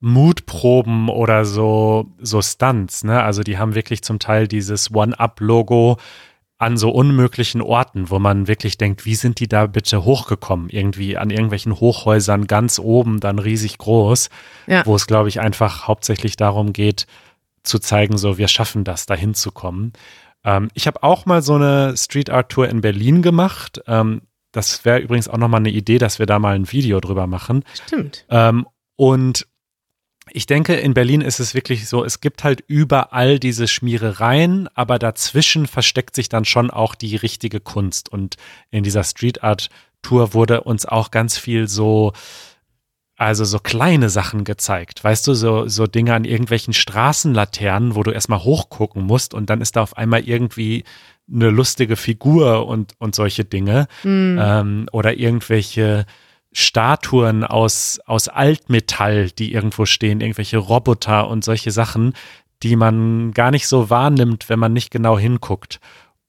Mutproben 0.00 1.08
oder 1.08 1.44
so, 1.44 2.06
so 2.18 2.42
Stunts, 2.42 3.04
ne? 3.04 3.22
Also 3.22 3.42
die 3.42 3.58
haben 3.58 3.74
wirklich 3.74 4.02
zum 4.02 4.18
Teil 4.18 4.48
dieses 4.48 4.92
One-Up-Logo 4.92 5.98
an 6.58 6.76
so 6.76 6.90
unmöglichen 6.90 7.62
Orten, 7.62 8.10
wo 8.10 8.18
man 8.18 8.48
wirklich 8.48 8.76
denkt, 8.76 9.04
wie 9.06 9.14
sind 9.14 9.40
die 9.40 9.48
da 9.48 9.66
bitte 9.66 10.04
hochgekommen? 10.04 10.68
Irgendwie 10.68 11.16
an 11.16 11.30
irgendwelchen 11.30 11.78
Hochhäusern 11.78 12.46
ganz 12.46 12.78
oben, 12.78 13.20
dann 13.20 13.38
riesig 13.38 13.78
groß, 13.78 14.28
ja. 14.66 14.84
wo 14.84 14.96
es, 14.96 15.06
glaube 15.06 15.28
ich, 15.28 15.40
einfach 15.40 15.86
hauptsächlich 15.86 16.36
darum 16.36 16.72
geht, 16.72 17.06
zu 17.62 17.78
zeigen, 17.78 18.18
so 18.18 18.36
wir 18.36 18.48
schaffen 18.48 18.84
das, 18.84 19.06
da 19.06 19.14
hinzukommen. 19.14 19.92
Ähm, 20.44 20.70
ich 20.74 20.86
habe 20.86 21.02
auch 21.02 21.24
mal 21.24 21.40
so 21.42 21.54
eine 21.54 21.96
Street 21.96 22.30
Art 22.30 22.50
Tour 22.50 22.68
in 22.68 22.80
Berlin 22.80 23.22
gemacht. 23.22 23.80
Ähm, 23.86 24.22
das 24.52 24.84
wäre 24.84 24.98
übrigens 24.98 25.28
auch 25.28 25.38
nochmal 25.38 25.60
eine 25.60 25.70
Idee, 25.70 25.98
dass 25.98 26.18
wir 26.18 26.26
da 26.26 26.38
mal 26.38 26.54
ein 26.54 26.70
Video 26.72 27.00
drüber 27.00 27.26
machen. 27.26 27.64
Stimmt. 27.86 28.26
Ähm, 28.30 28.66
und 28.96 29.46
ich 30.32 30.46
denke, 30.46 30.74
in 30.74 30.94
Berlin 30.94 31.20
ist 31.20 31.40
es 31.40 31.54
wirklich 31.54 31.88
so, 31.88 32.04
es 32.04 32.20
gibt 32.20 32.44
halt 32.44 32.62
überall 32.66 33.38
diese 33.38 33.66
Schmierereien, 33.66 34.68
aber 34.74 34.98
dazwischen 34.98 35.66
versteckt 35.66 36.14
sich 36.14 36.28
dann 36.28 36.44
schon 36.44 36.70
auch 36.70 36.94
die 36.94 37.16
richtige 37.16 37.60
Kunst. 37.60 38.10
Und 38.10 38.36
in 38.70 38.84
dieser 38.84 39.04
Street 39.04 39.42
Art 39.42 39.70
Tour 40.02 40.34
wurde 40.34 40.62
uns 40.62 40.86
auch 40.86 41.10
ganz 41.10 41.36
viel 41.36 41.68
so, 41.68 42.12
also 43.16 43.44
so 43.44 43.58
kleine 43.58 44.08
Sachen 44.08 44.44
gezeigt. 44.44 45.02
Weißt 45.02 45.26
du, 45.26 45.34
so, 45.34 45.68
so 45.68 45.86
Dinge 45.86 46.14
an 46.14 46.24
irgendwelchen 46.24 46.74
Straßenlaternen, 46.74 47.94
wo 47.94 48.02
du 48.02 48.10
erstmal 48.12 48.42
hochgucken 48.44 49.02
musst 49.02 49.34
und 49.34 49.50
dann 49.50 49.60
ist 49.60 49.76
da 49.76 49.82
auf 49.82 49.96
einmal 49.96 50.20
irgendwie 50.20 50.84
eine 51.32 51.50
lustige 51.50 51.96
Figur 51.96 52.66
und, 52.66 52.94
und 52.98 53.14
solche 53.14 53.44
Dinge. 53.44 53.86
Mhm. 54.02 54.38
Ähm, 54.40 54.86
oder 54.92 55.16
irgendwelche 55.16 56.06
Statuen 56.52 57.44
aus, 57.44 58.00
aus 58.06 58.28
Altmetall, 58.28 59.30
die 59.30 59.52
irgendwo 59.52 59.86
stehen, 59.86 60.20
irgendwelche 60.20 60.58
Roboter 60.58 61.28
und 61.28 61.44
solche 61.44 61.70
Sachen, 61.70 62.14
die 62.62 62.76
man 62.76 63.32
gar 63.32 63.50
nicht 63.50 63.68
so 63.68 63.88
wahrnimmt, 63.88 64.48
wenn 64.48 64.58
man 64.58 64.72
nicht 64.72 64.90
genau 64.90 65.18
hinguckt. 65.18 65.80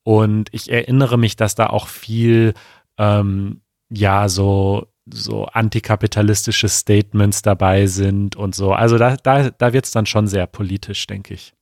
Und 0.03 0.49
ich 0.51 0.71
erinnere 0.71 1.17
mich, 1.17 1.35
dass 1.35 1.55
da 1.55 1.67
auch 1.67 1.87
viel, 1.87 2.53
ähm, 2.97 3.61
ja, 3.89 4.29
so, 4.29 4.87
so 5.11 5.45
antikapitalistische 5.45 6.69
Statements 6.69 7.41
dabei 7.41 7.87
sind 7.87 8.35
und 8.35 8.55
so. 8.55 8.73
Also 8.73 8.97
da, 8.97 9.17
da, 9.17 9.49
da 9.49 9.73
wird 9.73 9.85
es 9.85 9.91
dann 9.91 10.05
schon 10.05 10.27
sehr 10.27 10.47
politisch, 10.47 11.05
denke 11.07 11.33
ich. 11.33 11.53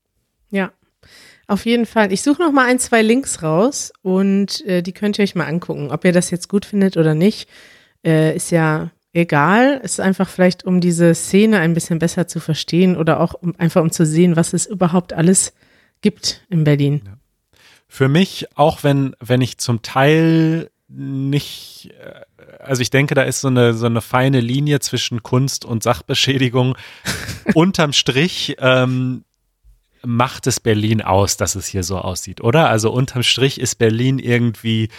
Ja, 0.51 0.71
auf 1.49 1.65
jeden 1.65 1.85
Fall. 1.85 2.11
Ich 2.11 2.21
suche 2.21 2.41
noch 2.41 2.51
mal 2.51 2.65
ein, 2.65 2.79
zwei 2.79 3.01
Links 3.01 3.43
raus 3.43 3.91
und 4.01 4.65
äh, 4.65 4.81
die 4.81 4.93
könnt 4.93 5.17
ihr 5.17 5.23
euch 5.23 5.35
mal 5.35 5.47
angucken, 5.47 5.91
ob 5.91 6.05
ihr 6.05 6.11
das 6.11 6.31
jetzt 6.31 6.47
gut 6.49 6.65
findet 6.65 6.97
oder 6.97 7.15
nicht 7.15 7.49
äh, 8.05 8.35
ist 8.35 8.51
ja 8.51 8.91
egal. 9.13 9.81
Es 9.83 9.93
ist 9.93 9.99
einfach 9.99 10.29
vielleicht, 10.29 10.65
um 10.65 10.81
diese 10.81 11.13
Szene 11.15 11.59
ein 11.59 11.73
bisschen 11.73 11.99
besser 11.99 12.27
zu 12.27 12.39
verstehen 12.39 12.95
oder 12.95 13.19
auch 13.19 13.33
um, 13.33 13.55
einfach 13.57 13.81
um 13.81 13.91
zu 13.91 14.05
sehen, 14.05 14.35
was 14.35 14.53
es 14.53 14.65
überhaupt 14.65 15.13
alles 15.13 15.53
gibt 16.01 16.45
in 16.49 16.63
Berlin. 16.63 17.01
Ja. 17.05 17.13
Für 17.87 18.07
mich, 18.07 18.45
auch 18.55 18.83
wenn, 18.83 19.15
wenn 19.19 19.41
ich 19.41 19.57
zum 19.57 19.81
Teil 19.81 20.69
nicht, 20.87 21.91
äh, 21.99 22.21
also 22.59 22.81
ich 22.81 22.89
denke, 22.89 23.15
da 23.15 23.23
ist 23.23 23.41
so 23.41 23.47
eine, 23.47 23.73
so 23.73 23.87
eine 23.87 24.01
feine 24.01 24.39
Linie 24.39 24.79
zwischen 24.79 25.23
Kunst 25.23 25.65
und 25.65 25.83
Sachbeschädigung. 25.83 26.77
Unterm 27.53 27.93
Strich 27.93 28.55
ähm, 28.59 29.23
macht 30.03 30.47
es 30.47 30.59
Berlin 30.59 31.01
aus, 31.01 31.37
dass 31.37 31.55
es 31.55 31.67
hier 31.67 31.83
so 31.83 31.97
aussieht, 31.97 32.41
oder? 32.41 32.69
Also 32.69 32.91
unterm 32.91 33.23
Strich 33.23 33.59
ist 33.59 33.75
Berlin 33.75 34.19
irgendwie 34.19 34.89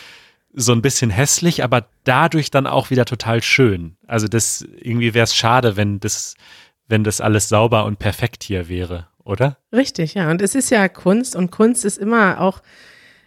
so 0.52 0.72
ein 0.72 0.82
bisschen 0.82 1.10
hässlich, 1.10 1.62
aber 1.62 1.86
dadurch 2.04 2.50
dann 2.50 2.66
auch 2.66 2.90
wieder 2.90 3.04
total 3.04 3.42
schön. 3.42 3.96
Also 4.06 4.28
das 4.28 4.66
irgendwie 4.80 5.14
wäre 5.14 5.24
es 5.24 5.34
schade, 5.34 5.76
wenn 5.76 6.00
das, 6.00 6.34
wenn 6.88 7.04
das 7.04 7.20
alles 7.20 7.48
sauber 7.48 7.84
und 7.84 7.98
perfekt 7.98 8.42
hier 8.42 8.68
wäre, 8.68 9.06
oder? 9.24 9.58
Richtig, 9.72 10.14
ja. 10.14 10.30
Und 10.30 10.42
es 10.42 10.54
ist 10.54 10.70
ja 10.70 10.88
Kunst 10.88 11.36
und 11.36 11.50
Kunst 11.52 11.84
ist 11.84 11.98
immer 11.98 12.40
auch 12.40 12.60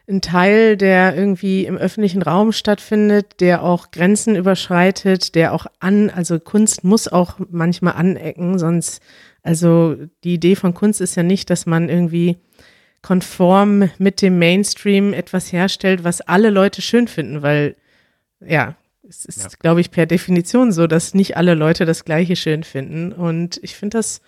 ein 0.07 0.19
Teil, 0.19 0.75
der 0.75 1.15
irgendwie 1.15 1.65
im 1.65 1.77
öffentlichen 1.77 2.21
Raum 2.21 2.51
stattfindet, 2.51 3.39
der 3.39 3.63
auch 3.63 3.91
Grenzen 3.91 4.35
überschreitet, 4.35 5.33
der 5.33 5.53
auch 5.53 5.65
an, 5.79 6.09
also 6.09 6.39
Kunst 6.39 6.83
muss 6.83 7.07
auch 7.07 7.35
manchmal 7.49 7.93
anecken, 7.93 8.59
sonst, 8.59 9.01
also 9.43 9.97
die 10.23 10.35
Idee 10.35 10.55
von 10.55 10.73
Kunst 10.73 11.01
ist 11.01 11.15
ja 11.15 11.23
nicht, 11.23 11.49
dass 11.49 11.65
man 11.65 11.89
irgendwie 11.89 12.37
konform 13.01 13.89
mit 13.97 14.21
dem 14.21 14.39
Mainstream 14.39 15.13
etwas 15.13 15.51
herstellt, 15.51 16.05
was 16.05 16.21
alle 16.21 16.49
Leute 16.49 16.81
schön 16.81 17.07
finden, 17.07 17.41
weil 17.41 17.75
ja, 18.39 18.75
es 19.07 19.25
ist, 19.25 19.43
ja. 19.43 19.49
glaube 19.59 19.81
ich, 19.81 19.91
per 19.91 20.05
Definition 20.05 20.71
so, 20.71 20.87
dass 20.87 21.13
nicht 21.13 21.35
alle 21.35 21.53
Leute 21.53 21.85
das 21.85 22.05
Gleiche 22.05 22.35
schön 22.35 22.63
finden. 22.63 23.11
Und 23.11 23.59
ich 23.61 23.75
finde 23.75 23.97
das, 23.97 24.21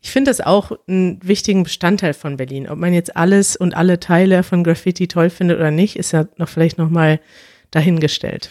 ich 0.00 0.10
finde 0.10 0.30
das 0.30 0.40
auch 0.40 0.72
einen 0.88 1.20
wichtigen 1.22 1.62
Bestandteil 1.62 2.14
von 2.14 2.38
Berlin. 2.38 2.68
Ob 2.68 2.78
man 2.78 2.94
jetzt 2.94 3.16
alles 3.16 3.56
und 3.56 3.76
alle 3.76 4.00
Teile 4.00 4.42
von 4.42 4.64
Graffiti 4.64 5.08
toll 5.08 5.28
findet 5.28 5.58
oder 5.58 5.70
nicht, 5.70 5.96
ist 5.96 6.12
ja 6.12 6.26
noch 6.38 6.48
vielleicht 6.48 6.78
nochmal 6.78 7.20
dahingestellt. 7.70 8.50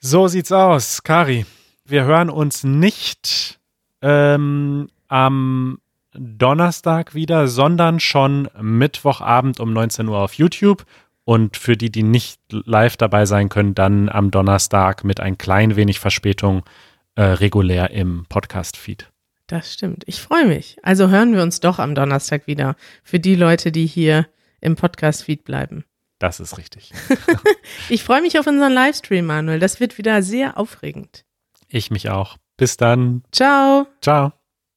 So 0.00 0.26
sieht's 0.26 0.52
aus, 0.52 1.02
Kari. 1.04 1.46
Wir 1.84 2.04
hören 2.04 2.30
uns 2.30 2.64
nicht 2.64 3.60
ähm, 4.02 4.88
am 5.08 5.78
Donnerstag 6.12 7.14
wieder, 7.14 7.48
sondern 7.48 8.00
schon 8.00 8.48
Mittwochabend 8.60 9.60
um 9.60 9.72
19 9.72 10.08
Uhr 10.08 10.18
auf 10.18 10.34
YouTube. 10.34 10.84
Und 11.24 11.56
für 11.56 11.76
die, 11.76 11.90
die 11.90 12.04
nicht 12.04 12.40
live 12.50 12.96
dabei 12.96 13.26
sein 13.26 13.48
können, 13.48 13.74
dann 13.74 14.08
am 14.08 14.30
Donnerstag 14.30 15.02
mit 15.02 15.18
ein 15.18 15.36
klein 15.38 15.74
wenig 15.74 15.98
Verspätung 15.98 16.62
äh, 17.16 17.22
regulär 17.22 17.90
im 17.90 18.26
Podcast-Feed. 18.28 19.10
Das 19.48 19.72
stimmt. 19.72 20.04
Ich 20.06 20.20
freue 20.20 20.46
mich. 20.46 20.78
Also 20.82 21.08
hören 21.08 21.34
wir 21.34 21.42
uns 21.42 21.60
doch 21.60 21.78
am 21.78 21.94
Donnerstag 21.94 22.46
wieder. 22.46 22.76
Für 23.02 23.18
die 23.18 23.34
Leute, 23.34 23.72
die 23.72 23.86
hier 23.86 24.26
im 24.60 24.76
Podcast-Feed 24.76 25.44
bleiben. 25.44 25.84
Das 26.18 26.40
ist 26.40 26.58
richtig. 26.58 26.92
ich 27.88 28.02
freue 28.02 28.22
mich 28.22 28.38
auf 28.38 28.46
unseren 28.46 28.72
Livestream, 28.72 29.26
Manuel. 29.26 29.58
Das 29.58 29.80
wird 29.80 29.98
wieder 29.98 30.22
sehr 30.22 30.58
aufregend. 30.58 31.24
Ich 31.68 31.90
mich 31.90 32.08
auch. 32.08 32.36
Bis 32.56 32.76
dann. 32.76 33.22
Ciao. 33.32 33.86
Ciao. 34.00 34.32